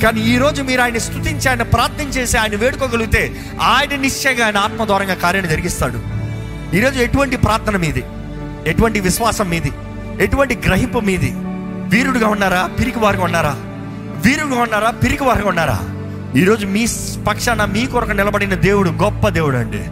కానీ 0.03 0.21
ఈరోజు 0.21 0.63
మీరు 0.63 0.81
ఆయన 0.81 0.99
స్తుతించి 0.99 1.49
ఆయన 1.49 1.63
ప్రార్థన 1.63 2.05
చేసి 2.05 2.39
ఆయన 2.39 2.57
వేడుకోగలిగితే 2.57 3.41
ఆయన 3.61 3.97
నిశ్చయంగా 3.97 4.45
ఆయన 4.45 4.57
ఆత్మ 4.57 4.85
ద్వారంగా 4.85 5.15
కార్యాన్ని 5.15 5.53
జరిగిస్తాడు. 5.53 6.01
ఈరోజు 6.77 6.99
ఎటువంటి 6.99 7.37
ప్రార్థన 7.37 7.77
మీది? 7.77 8.05
ఎటువంటి 8.67 9.01
విశ్వాసం 9.01 9.49
మీది? 9.49 9.73
ఎటువంటి 10.21 10.57
గ్రహింపు 10.57 10.99
మీది? 10.99 11.33
వీరుడుగా 11.97 12.29
ఉన్నారా? 12.29 12.67
పిరికి 12.67 12.99
వారుగా 12.99 13.25
ఉన్నారా? 13.25 13.57
వీరుడుగా 14.27 14.63
ఉన్నారా? 14.63 14.91
పిరికి 14.91 15.25
వారుగా 15.25 15.49
ఉన్నారా? 15.49 15.81
ఈరోజు 16.37 16.67
మీ 16.67 16.87
పక్షాన 17.29 17.65
మీ 17.65 17.87
కొరకు 17.87 18.11
నిలబడిన 18.11 18.55
దేవుడు 18.55 18.91
గొప్ప 18.91 19.29
దేవుడు 19.29 19.57
అండి. 19.57 19.85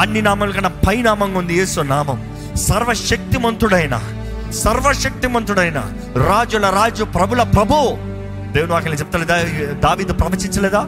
అన్ని 0.00 0.22
నామాల 0.22 0.50
కన్నా 0.50 0.68
పై 0.68 1.02
నామంగా 1.02 1.38
ఉంది 1.38 1.54
యేసు 1.54 1.80
నామం. 1.80 2.35
సర్వశక్తిమంతుడైన 2.56 4.00
సర్వశక్తిమంతుడైన 4.50 5.92
రాజుల 6.16 6.66
రాజు 6.66 7.04
ప్రభుల 7.04 7.42
ప్రభు. 7.42 7.96
దేవుడు 8.52 8.72
వాక్యం 8.72 8.94
చెప్తలేదా? 8.94 9.36
దావిదు 9.72 10.12
ప్రవచించలేదా? 10.12 10.80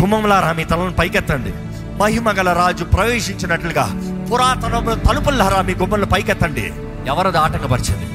గుమ్మంలారా 0.00 0.52
మీ 0.52 0.64
తలను 0.64 0.92
పైకెత్తండి. 0.92 1.52
మహిమ 1.98 2.30
గల 2.30 2.52
రాజు 2.52 2.84
ప్రవేశించినట్లుగా 2.84 4.00
పురాతన 4.32 5.00
తలుపులారా 5.08 5.62
మీ 5.62 5.74
గుమ్మలను 5.74 6.06
పైకెత్తండి. 6.06 6.72
ఎవరది 7.06 7.38
ఆటంకపరిచింది? 7.38 8.06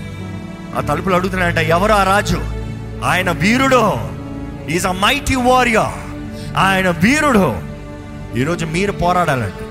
ఆ 0.77 0.81
తలుపులు 0.81 1.15
అడుగుతున్నాయంట 1.15 1.57
ఎవరు 1.57 1.91
ఆ 1.91 2.03
రాజు? 2.03 2.38
ఆయన 3.03 3.31
వీరుడు. 3.31 3.93
ఈజ్ 4.69 4.85
అ 4.85 4.91
మైటీ 4.91 5.35
వారియర్ 5.35 6.09
ఆయన 6.57 6.89
వీరుడు. 6.89 7.55
ఈరోజు 8.38 8.65
మీరు 8.65 8.91
పోరాడాలండి. 8.91 9.65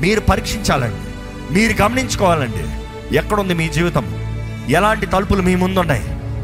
మీరు 0.00 0.20
పరీక్షించాలండి. 0.20 1.09
మీరు 1.50 1.82
గమనించుకోవాలండి 1.82 2.80
ఎక్కడుంది 3.16 3.54
మీ 3.54 3.68
జీవితం? 3.68 4.06
ఎలాంటి 4.68 5.06
తలుపులు 5.06 5.42
మీ 5.42 5.54
ముందున్నాయి? 5.54 6.02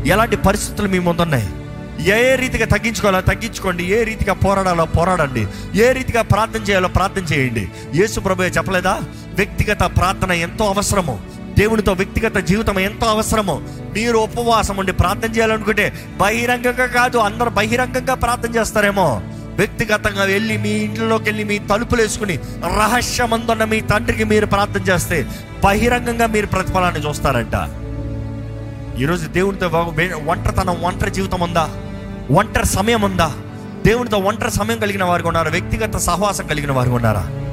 ఎలాంటి 0.08 0.36
పరిస్థితులు 0.36 0.88
మీ 0.88 0.98
ముందున్నాయి? 0.98 1.48
ఏ 2.10 2.36
రీతిగా 2.36 2.66
తగ్గించుకోవాలో 2.66 3.20
తగ్గించుకోండి 3.20 3.84
ఏ 3.84 4.04
రీతిగా 4.04 4.34
పోరాడాలో 4.34 4.84
పోరాడండి 4.84 5.46
ఏ 5.74 5.92
రీతిగా 5.92 6.22
ప్రార్థన 6.22 6.60
చేయాలో 6.62 6.88
ప్రార్థన 6.88 7.34
చేయండి. 7.34 7.68
యేసు 7.94 8.20
ప్రభు 8.20 8.42
చెప్పలేదా? 8.42 9.00
వ్యక్తిగత 9.34 9.80
ప్రార్థన 9.80 10.32
ఎంతో 10.32 10.64
అవసరము. 10.64 11.20
దేవునితో 11.58 11.92
వ్యక్తిగత 11.92 12.36
జీవితం 12.36 12.78
ఎంతో 12.78 13.06
అవసరమో. 13.06 13.60
మీరు 13.94 14.18
ఉపవాసం 14.18 14.76
ఉండి 14.76 14.92
ప్రార్థన 14.92 15.32
చేయాలనుకుంటే 15.32 15.92
బహిరంగంగా 16.20 16.86
కాదు 16.86 17.18
అందరు 17.18 17.50
బహిరంగంగా 17.50 18.14
ప్రార్థన 18.14 18.58
చేస్తారేమో. 18.58 19.22
వ్యక్తిగతంగా 19.56 20.24
వెళ్ళి 20.24 20.56
మీ 20.56 20.68
ఇంట్లోకి 20.68 21.24
వెళ్ళి 21.24 21.44
మీ 21.44 21.58
తలుపులు 21.58 22.02
వేసుకుని 22.02 22.38
రహస్యమందున్న 22.78 23.64
మీ 23.64 23.80
తండ్రికి 23.80 24.24
మీరు 24.24 24.46
ప్రార్థన 24.46 24.80
చేస్తే 24.80 25.26
బహిరంగంగా 25.64 26.26
మీరు 26.26 26.46
ప్రతిఫలాన్ని 26.46 27.08
చూస్తారంట. 27.08 27.86
ఈరోజు 29.00 29.26
దేవునితో 29.26 29.66
ఒంటరి 29.66 30.08
తన 30.08 30.28
ఒంటరితనం 30.28 30.82
ఒంటరి 30.82 31.10
జీవితం 31.10 31.40
ఉందా? 31.40 31.68
ఒంటరి 32.30 32.66
సమయం 32.66 33.02
ఉందా? 33.02 33.32
దేవునితో 33.86 34.18
ఒంటరి 34.18 34.50
సమయం 34.50 34.78
కలిగిన 34.78 35.04
వారు 35.04 35.26
ఉన్నారా? 35.26 35.50
వ్యక్తిగత 35.50 35.96
సహవాసం 35.96 36.46
కలిగిన 36.46 36.72
వారు 36.72 36.90
ఉన్నారా? 36.90 37.45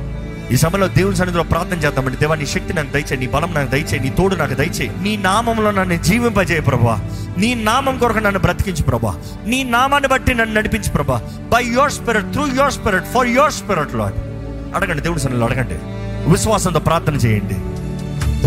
ఈ 0.52 0.58
సమయంలో 0.58 0.88
దేవుని 0.88 1.16
సన్నిధిలో 1.16 1.44
ప్రార్థన 1.44 1.78
చేద్దామండి. 1.78 2.18
దేవా 2.18 2.36
నీ 2.36 2.46
శక్తి 2.46 2.74
నాకు 2.74 2.92
దయచే 2.92 3.16
నీ 3.18 3.28
బలం 3.28 3.54
నాకు 3.54 3.72
దయచే 3.72 4.00
నీ 4.00 4.10
తోడు 4.10 4.36
నాకు 4.36 4.54
దయచే 4.54 4.92
నీ 5.02 5.18
నామంలో 5.18 5.72
నన్ను 5.72 5.96
జీవింపజేయ 5.96 6.60
ప్రభా. 6.60 7.10
నీ 7.38 7.54
నామం 7.54 7.98
కొరకు 7.98 8.18
నన్ను 8.18 8.40
బ్రతికించు 8.40 8.84
ప్రభా. 8.84 9.16
నీ 9.46 9.64
నామాన్ని 9.64 10.10
బట్టి 10.10 10.34
నన్ను 10.34 10.56
నడిపించు 10.56 10.92
ప్రభా. 10.92 11.22
By 11.54 11.64
your 11.64 11.92
spirit 11.92 12.32
through 12.32 12.48
your 12.48 12.74
spirit 12.74 13.06
for 13.06 13.28
your 13.28 13.52
spirit 13.52 13.96
lord 13.96 14.14
అడగండి 14.76 15.02
దేవుని 15.02 15.20
సన్నిధిలో 15.20 15.48
అడగండి. 15.48 15.74
విశ్వాసంతో 16.32 16.80
ప్రార్థన 16.80 17.16
చేయండి. 17.16 17.56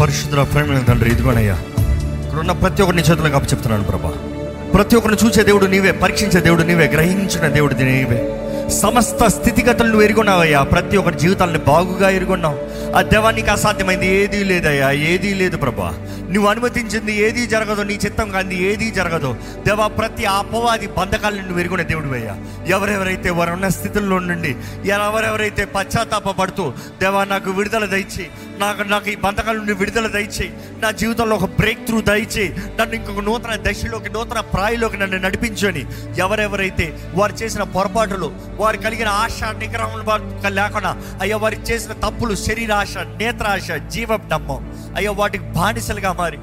పరిశుద్ధుల 0.00 0.42
ప్రేమ 0.42 0.78
తండ్రి 0.78 1.10
ఇదిగోనయ్యా. 1.10 1.58
ఇక్కడ 2.24 2.38
ఉన్న 2.38 2.52
ప్రతి 2.52 2.82
ఒక్కరిని 2.82 3.02
చేతులు 3.02 3.28
కాపు 3.28 3.44
చెప్తున్నాను 3.44 3.84
ప్రభా. 3.84 4.12
ప్రతి 4.74 4.96
ఒక్కరిని 4.96 5.26
చూసే 5.26 5.42
దేవుడు 5.42 5.66
నీవే 5.66 5.90
పరీక్షించే 5.90 6.40
దేవుడు 6.40 6.62
నీవే 6.62 6.86
గ్రహించిన 6.86 7.48
దేవుడు 7.48 7.74
నీవే. 7.74 8.45
సమస్త 8.68 9.26
స్థితిగతులు 9.26 9.88
నువ్వు 9.88 10.02
ఎరుగున్నావయ్యా. 10.02 10.62
ప్రతి 10.62 10.96
ఒక్కరి 10.96 11.18
జీవితాలను 11.18 11.58
బాగుగా 11.58 12.08
ఎరుగున్నావు. 12.08 12.58
ఆ 12.96 13.02
దేవానికి 13.02 13.50
అసాధ్యమైంది. 13.50 14.06
ఏదీ 14.06 14.44
లేదయ్యా. 14.44 14.90
ఏదీ 14.90 15.34
లేదు 15.34 15.56
ప్రభా. 15.56 15.94
నువ్వు 16.30 16.50
అనుమతించింది 16.50 17.16
ఏదీ 17.16 17.46
జరగదు 17.46 17.82
నీ 17.82 17.94
చిత్తం 17.94 18.30
కానీ 18.30 18.54
ఏదీ 18.54 18.90
జరగదు 18.90 19.36
దేవా 19.66 19.86
ప్రతి 19.86 20.24
అపవాది 20.24 20.86
బంధకాలను 20.86 21.42
నువ్వు 21.42 21.58
ఎరుగున్న 21.58 21.82
దేవుడు 21.82 22.06
అయ్యా 22.06 22.36
ఎవరెవరైతే 22.66 23.30
వారు 23.30 23.50
ఉన్న 23.50 23.68
స్థితుల్లో 23.68 24.18
నుండి 24.18 24.56
ఎవరెవరైతే 24.86 25.64
పశ్చాత్తాపడుతూ 25.64 26.72
దేవా 27.00 27.24
నాకు 27.24 27.50
విడుదల 27.50 27.84
దయచి 27.84 28.26
నాకు 28.58 28.82
నాకు 28.82 29.10
ఈ 29.10 29.14
బంధకాల 29.14 29.56
నుండి 29.56 29.72
విడుదల 29.72 30.06
దయచేయి. 30.06 30.52
నా 30.80 30.90
జీవితంలో 30.90 31.36
ఒక 31.36 31.44
బ్రేక్ 31.44 31.86
త్రూ 31.86 32.00
దయచేయి. 32.00 32.56
నన్ను 32.80 32.94
ఇంకొక 32.94 33.24
నూతన 33.24 33.70
దశలోకి 33.70 34.12
నూతన 34.12 34.40
ప్రాయిలోకి 34.40 34.96
నన్ను 34.96 35.16
నడిపించని 35.16 35.84
ఎవరెవరైతే 36.18 36.98
వారు 37.14 37.32
చేసిన 37.32 37.62
పొరపాటులు 37.62 38.45
వారు 38.54 38.76
కలిగిన 38.76 39.08
ఆశ 39.08 39.42
నిగ్రహం 39.58 39.98
లేకుండా 40.46 40.96
అయ్యో 41.20 41.38
వారికి 41.38 41.62
చేసిన 41.62 41.92
తప్పులు 41.92 42.34
శరీర 42.34 42.72
ఆశ 42.72 42.94
జీవ 42.98 43.46
ఆశ 43.48 43.70
జీవం 43.72 44.20
వాటికి 45.12 45.44
బానిసలుగా 45.44 46.12
మారి 46.12 46.38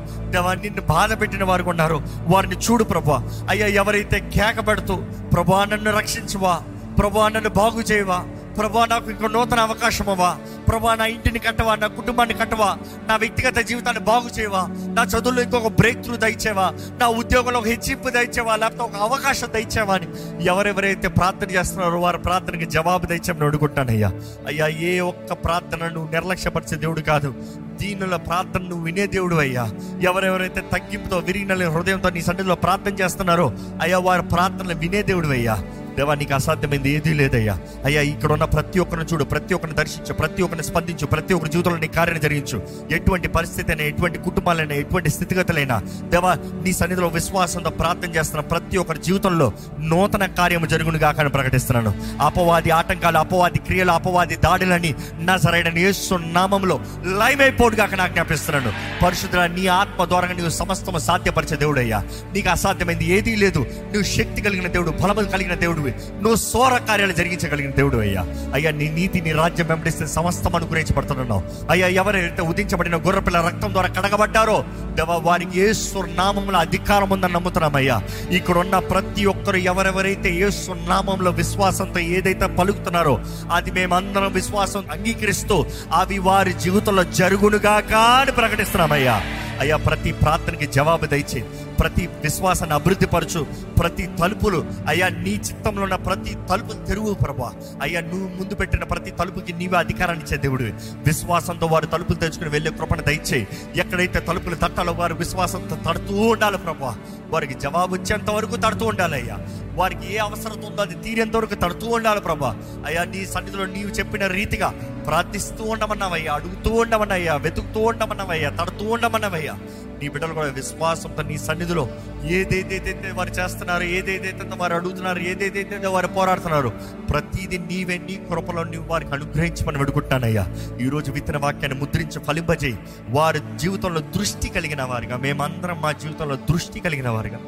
నిన్ను 0.62 0.82
బాధ 0.82 1.20
పెట్టిన 1.22 1.44
వారు 1.44 1.64
ఉన్నారు. 1.64 2.02
వారిని 2.22 2.56
చూడు 2.56 2.84
ప్రభా. 2.84 3.24
అయ్యా 3.50 3.68
ఎవరైతే 3.68 4.20
కేక 4.20 4.68
పెడుతూ 4.68 4.96
ప్రభా 5.34 5.66
నన్ను 5.66 5.98
రక్షించువా 5.98 6.62
ప్రభా 7.00 7.30
నన్ను 7.30 7.50
బాగు 7.50 7.82
చేయవా 7.82 8.24
ప్రభా 8.58 8.82
నాకు 8.86 9.08
ఇంకో 9.12 9.28
నూతన 9.30 9.60
అవకాశం 9.62 10.08
అవ్వా. 10.10 10.30
ప్రభా 10.68 10.92
నా 10.96 11.06
ఇంటిని 11.14 11.40
కట్టవా 11.40 11.74
నా 11.76 11.88
కుటుంబాన్ని 11.96 12.34
కట్టవా 12.34 12.68
నా 13.08 13.16
వ్యక్తిగత 13.16 13.60
జీవితాన్ని 13.70 14.02
బాగు 14.04 14.30
చేయవా 14.36 14.62
నా 14.96 15.04
చదువుల్లో 15.12 15.42
ఇంకొక 15.42 15.72
బ్రేక్ 15.80 16.02
త్రూ 16.04 16.16
దయచేవా 16.18 16.68
నా 17.02 17.08
ఉద్యోగంలో 17.20 17.60
ఒక 17.60 17.68
హెచ్చింపు 17.68 18.14
దయచేవా 18.16 18.54
లేకపోతే 18.56 18.84
ఒక 18.88 19.02
అవకాశం 19.08 19.50
దయచేవా 19.54 19.96
అని 19.96 20.08
ఎవరెవరైతే 20.48 21.08
ప్రార్థన 21.18 21.50
చేస్తున్నారో 21.52 22.00
వారి 22.00 22.20
ప్రార్థనకి 22.20 22.66
జవాబు 22.70 23.06
దయచేమని 23.06 23.46
అడుగుంటానయ్యా 23.46 24.12
అయ్యా 24.48 24.68
ఏ 24.84 25.00
ఒక్క 25.04 25.34
ప్రార్థనను 25.46 26.04
నిర్లక్ష్యపరిచే 26.12 26.78
దేవుడు 26.78 27.02
కాదు 27.04 27.32
దీనుల 27.80 28.16
ప్రార్థన 28.24 28.64
నువ్వు 28.64 28.84
వినే 28.84 29.06
దేవుడు 29.08 29.36
అయ్యా. 29.36 29.64
ఎవరెవరైతే 30.02 30.62
తగ్గింపుతో 30.74 31.18
విరిగిన 31.20 31.70
హృదయంతో 31.70 32.10
నీ 32.10 32.22
సన్నిధిలో 32.22 32.56
ప్రార్థన 32.58 32.94
చేస్తున్నారో 33.00 33.48
అయ్యా 33.82 33.98
వారి 34.00 34.26
ప్రార్థనలు 34.34 34.76
వినే 34.76 35.02
దేవుడు 35.04 35.28
అయ్యా. 35.30 35.56
దేవా 35.98 36.16
నీకు 36.16 36.34
అసాధ్యమైంది 36.34 36.90
ఏదీ 36.90 37.14
లేదయ్యా. 37.14 37.58
అయ్యా 37.86 38.02
ఇక్కడ 38.02 38.32
ఉన్న 38.32 38.44
ప్రతి 38.44 38.80
ఒక్కరిని 38.80 39.06
చూడు 39.14 39.24
ప్రతి 39.24 39.54
ఒక్కరిని 39.54 39.78
దర్శించు 39.78 40.14
ప్రతి 40.14 40.44
ఒక్కరిని 40.44 40.68
స్పందించు 40.68 41.06
ప్రతి 41.06 41.34
ఒక్కరి 41.34 41.52
జీవితంలో 41.52 41.78
నీ 41.78 41.88
కార్యం 41.88 42.20
జరిగించు. 42.20 42.62
ఎటువంటి 42.92 43.28
పరిస్థితి 43.28 43.72
అయినా 43.72 43.84
ఎటువంటి 43.84 44.20
కుటుంబాలైనా 44.20 44.76
ఎటువంటి 44.76 45.10
స్థితిగతులైనా 45.10 45.82
దేవా 46.10 46.38
నీ 46.64 46.74
సన్నిధిలో 46.74 47.08
విశ్వాసంతో 47.08 47.70
ప్రార్థన 47.70 48.10
చేస్తున్న 48.10 48.42
ప్రతి 48.42 48.78
ఒక్కరి 48.78 49.00
జీవితంలో 49.00 49.54
నూతన 49.80 50.26
కార్యము 50.26 50.66
జరుగును 50.66 51.00
కాకని 51.00 51.30
ప్రకటిస్తున్నాను. 51.30 51.94
అపవాది 52.22 52.72
ఆటంకాలు 52.72 53.18
అపవాది 53.18 53.58
క్రియలు 53.58 53.92
అపవాది 53.92 54.36
దాడులని 54.36 54.94
నా 55.20 55.38
సరైన 55.38 55.78
యేసు 55.78 56.16
నామంలో 56.16 56.80
లైవ్ 57.04 57.42
అయిపోడు 57.42 57.76
కాక 57.76 57.84
ఆజ్ఞాపిస్తున్నాను. 57.84 58.14
జ్ఞాపిస్తున్నాను 58.14 59.04
పరిశుద్ధ 59.06 59.36
నీ 59.36 59.68
ఆత్మ 59.68 60.06
ద్వారా 60.06 60.28
నీవు 60.28 60.50
సమస్తము 60.50 60.98
సాధ్యపరిచే 60.98 61.58
దేవుడయ్యా. 61.58 62.04
నీకు 62.34 62.50
అసాధ్యమైంది 62.50 63.06
ఏదీ 63.06 63.36
లేదు. 63.36 63.60
నువ్వు 63.60 64.04
శక్తి 64.04 64.42
కలిగిన 64.42 64.68
దేవుడు 64.68 64.92
బలము 64.92 65.22
కలిగిన 65.22 65.54
దేవుడు 65.54 65.80
నువ్వు 66.22 66.38
సోర 66.44 66.74
కార్యాలు 66.88 67.14
జరిగించగలిగిన 67.14 67.74
దేవుడు 67.74 67.98
అయ్యా. 68.04 68.24
అయ్యా 68.56 68.72
నీ 68.74 68.88
నీతి 68.94 69.22
నీ 69.22 69.32
రాజ్యం 69.34 69.68
వెంబడిస్తే 69.70 70.08
సమస్తం 70.14 70.56
అనుగ్రహించబడుతున్నావు 70.56 71.42
అయ్యా 71.70 71.88
ఎవరైతే 72.00 72.44
ఉదించబడిన 72.50 72.98
గొర్రెపిల్ల 73.06 73.42
రక్తం 73.48 73.72
ద్వారా 73.74 73.92
కడగబడ్డారో 73.98 74.58
దేవ 74.98 75.18
వారికి 75.26 75.56
యేసు 75.60 75.82
నామంలో 76.18 76.58
అధికారం 76.64 77.10
ఉందని 77.12 77.34
నమ్ముతున్నామయ్యా 77.34 77.98
ఇక్కడ 78.38 78.58
ఉన్న 78.58 78.76
ప్రతి 78.90 79.24
ఒక్కరు 79.32 79.60
ఎవరెవరైతే 79.70 80.32
యేసు 80.38 80.60
నామంలో 80.90 81.32
విశ్వాసంతో 81.40 81.82
ఏదైతే 82.16 82.48
పలుకుతున్నారో 82.58 83.16
అది 83.54 83.72
మేమందరం 83.74 84.32
విశ్వాసం 84.34 84.84
అంగీకరిస్తూ 84.94 85.58
అవి 85.96 86.20
వారి 86.24 86.54
జీవితంలో 86.64 87.06
జరుగునుగాక 87.18 87.94
అని 88.20 88.34
ప్రకటిస్తున్నామయ్యా 88.34 89.16
అయ్యా. 89.60 89.76
ప్రతి 89.84 90.12
ప్రార్థనకి 90.20 90.68
జవాబు 90.76 91.06
దయచే 91.06 91.42
ప్రతి 91.80 92.04
విశ్వాసాన్ని 92.22 92.76
అభివృద్ధి 92.76 93.06
పరచు 93.08 93.42
ప్రతి 93.80 94.06
తలుపులు 94.20 94.60
అయ్యా 94.88 95.10
నీ 95.18 95.34
చిత్తంలో 95.44 95.84
ఉన్న 95.84 95.98
ప్రతి 96.04 96.34
తలుపు 96.50 96.74
తెరువు 96.88 97.14
ప్రభా 97.16 97.50
అయ్యా 97.82 98.02
నువ్వు 98.02 98.28
ముందు 98.34 98.56
పెట్టిన 98.56 98.84
ప్రతి 98.84 99.12
తలుపుకి 99.12 99.54
నీవే 99.54 99.78
అధికారాన్ని 99.78 100.24
ఇచ్చే 100.24 100.38
దేవుడు 100.38 100.68
విశ్వాసంతో 101.04 101.68
వారు 101.68 101.86
తలుపులు 101.88 102.18
తెచ్చుకుని 102.18 102.50
వెళ్ళే 102.50 102.72
కృపణ 102.72 103.02
దయచేయి. 103.02 103.46
ఎక్కడైతే 103.76 104.20
తలుపులు 104.22 104.56
తట్టాలో 104.56 104.92
వారు 104.94 105.14
విశ్వాసంతో 105.16 105.78
తడుతూ 105.86 106.16
ఉండాలి 106.28 106.58
ప్రభా 106.58 106.92
వారికి 107.30 107.54
జవాబు 107.60 107.94
వచ్చేంత 107.96 108.30
వరకు 108.32 108.56
తడుతూ 108.58 108.86
ఉండాలి 108.86 109.16
అయ్యా. 109.16 109.38
వారికి 109.76 110.06
ఏ 110.14 110.18
అవసరం 110.20 110.58
ఉందో 110.66 110.82
అది 110.82 110.96
తీరేంత 110.96 111.36
వరకు 111.36 111.56
తడుతూ 111.56 111.88
ఉండాలి 111.90 112.22
ప్రభా 112.22 112.52
అయ్యా 112.86 113.04
నీ 113.06 113.26
సన్నిధిలో 113.26 113.66
నీవు 113.68 113.90
చెప్పిన 113.92 114.28
రీతిగా 114.30 114.70
ప్రార్థిస్తూ 115.08 115.64
ఉండమన్నావయ్యా 115.66 116.34
అడుగుతూ 116.34 116.72
ఉండమన్నయ్యా 116.74 117.36
వెతుకుతూ 117.38 117.80
ఉండమన్నావయ్యా 117.84 118.50
తడుతూ 118.60 118.86
ఉండమన్నావయ్యా. 118.90 119.56
నీ 120.04 120.10
బిడ్డలు 120.10 120.34
కూడా 120.34 120.48
విశ్వాసంతో 120.48 121.24
నీ 121.24 121.38
సన్నిధిలో 121.38 121.90
ఏదేదైతే 122.24 123.12
వారు 123.16 123.30
చేస్తున్నారు 123.30 123.84
ఏదేదైతే 123.84 124.50
వారు 124.56 124.74
అడుగుతున్నారు 124.74 125.20
ఏదేదైతే 125.20 125.88
వారు 125.88 126.08
పోరాడుతున్నారు 126.08 126.70
ప్రతిదీ 127.10 127.58
నీవే 127.58 127.98
నీ 127.98 128.16
కృపలో 128.16 128.64
నువ్వు 128.64 128.90
వారికి 128.90 129.12
అనుగ్రహించమని 129.12 129.78
అడుగుతానయ్యా 129.78 130.48
ఈ 130.82 130.90
రోజు 130.90 131.12
విత్తన 131.12 131.38
వాక్యాన్ని 131.38 131.80
ముద్రించి 131.80 132.20
ఫలింపజేయి. 132.20 132.78
వారి 133.10 133.40
జీవితంలో 133.56 134.02
దృష్టి 134.02 134.50
కలిగిన 134.50 134.84
వారిగా 134.84 135.18
మేమందరం 135.18 135.82
మా 135.82 135.92
జీవితంలో 135.92 136.36
దృష్టి 136.36 136.80
కలిగిన 136.80 137.10
వారిగా. 137.10 137.40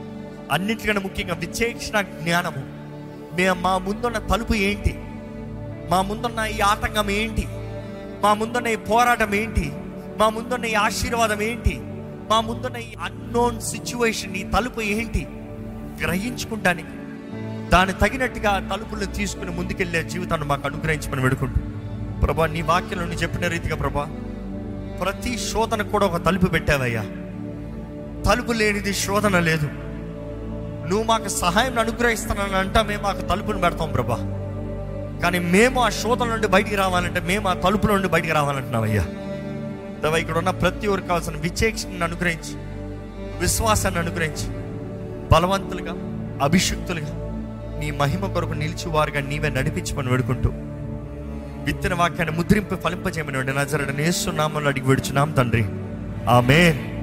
అన్నింటికన్నా 0.52 1.02
ముఖ్యంగా 1.02 1.34
విచేక్షణ 1.34 2.02
జ్ఞానము. 2.02 2.60
మే 3.36 3.52
మా 3.52 3.78
ముందున్న 3.78 4.18
తలుపు 4.18 4.54
ఏంటి? 4.54 4.96
మా 5.92 6.02
ముందున్న 6.02 6.46
ఈ 6.46 6.60
ఆటంకం 6.60 7.10
ఏంటి? 7.10 7.48
మా 8.24 8.34
ముందున్న 8.34 8.68
ఈ 8.68 8.76
పోరాటం 8.76 9.36
ఏంటి? 9.36 9.74
మా 10.18 10.30
ముందున్న 10.30 10.66
ఈ 10.66 10.74
ఆశీర్వాదం 10.74 11.42
ఏంటి? 11.42 11.82
మా 12.30 12.42
ముందున్న 12.42 12.78
ఈ 12.78 12.94
అన్నోన్ 13.04 13.62
సిచ్యువేషన్ 13.62 14.36
ఈ 14.36 14.44
తలుపు 14.44 14.82
ఏంటి? 14.82 15.28
గ్రహించుకుంటానికి. 16.04 16.90
దాని 17.70 17.94
తగినట్టుగా 17.94 18.70
తలుపులు 18.74 19.06
తీసుకుని 19.06 19.52
ముందుకెళ్ళే 19.52 20.04
జీవితాన్ని 20.04 20.48
మాకు 20.48 20.68
అనుగ్రహించమని 20.68 21.22
వేడుకుంటూ. 21.22 21.62
ప్రభా 22.20 22.46
నీ 22.46 22.62
వాక్యంలో 22.62 23.06
నువ్వు 23.06 23.22
చెప్పిన 23.22 23.48
రీతిగా 23.48 23.76
ప్రభా 23.76 24.04
ప్రతి 25.02 25.38
శోధనకు 25.38 25.90
కూడా 25.90 26.06
ఒక 26.06 26.26
తలుపు 26.26 26.46
పెట్టావయ్యా. 26.46 27.02
తలుపు 28.24 28.52
లేనిది 28.52 28.94
శోధన 28.94 29.40
లేదు. 29.40 29.70
నువ్వు 30.88 31.04
మాకు 31.04 31.28
సహాయం 31.28 31.80
అనుగ్రహిస్తానని 31.80 32.56
అంటా 32.56 32.82
మేము 32.82 33.04
మాకు 33.04 33.22
తలుపుని 33.22 33.62
పెడతాం 33.62 33.92
ప్రభా. 33.92 34.16
కానీ 35.24 35.40
మేము 35.40 35.84
ఆ 35.84 35.90
శోధన 35.90 36.26
నుండి 36.26 36.48
బయటికి 36.48 36.76
రావాలంటే 36.76 37.20
మేము 37.20 37.50
ఆ 37.50 37.54
తలుపుల 37.54 37.92
నుండి 37.92 38.08
బయటికి 38.08 38.34
రావాలంటున్నామయ్యా 38.34 39.06
దేవా 40.06 40.18
ఇక్కడ 40.18 40.38
ఉన్న 40.38 40.50
ప్రతి 40.50 40.88
ఒక్కరికి 40.88 41.08
కావాల్సిన 41.08 41.34
విచేక్షణను 41.36 42.04
అనుగ్రహించి 42.04 42.56
విశ్వాసాన్ని 43.40 44.02
అనుగ్రహించి 44.02 44.48
బలవంతులుగా 45.32 45.94
అభిషక్తులుగా 46.42 47.08
నీ 47.80 47.92
మహిమ 47.92 48.26
కొరకు 48.26 48.54
నిలిచివారుగా 48.54 49.22
నీవే 49.22 49.50
నడిపించమని 49.50 50.10
వేడుకుంటూ 50.10 50.50
విత్తన 51.64 51.94
వాక్యాన్ని 51.94 52.38
ముద్రింపు 52.38 52.76
ఫలింపజేయమని 52.76 53.54
నజరడ 53.54 53.92
నేస్తున్నామని 53.92 54.68
అడిగి 54.68 54.86
విడుచున్నాం 54.86 55.32
తండ్రి. 55.32 55.66
ఆమెన్. 56.30 56.95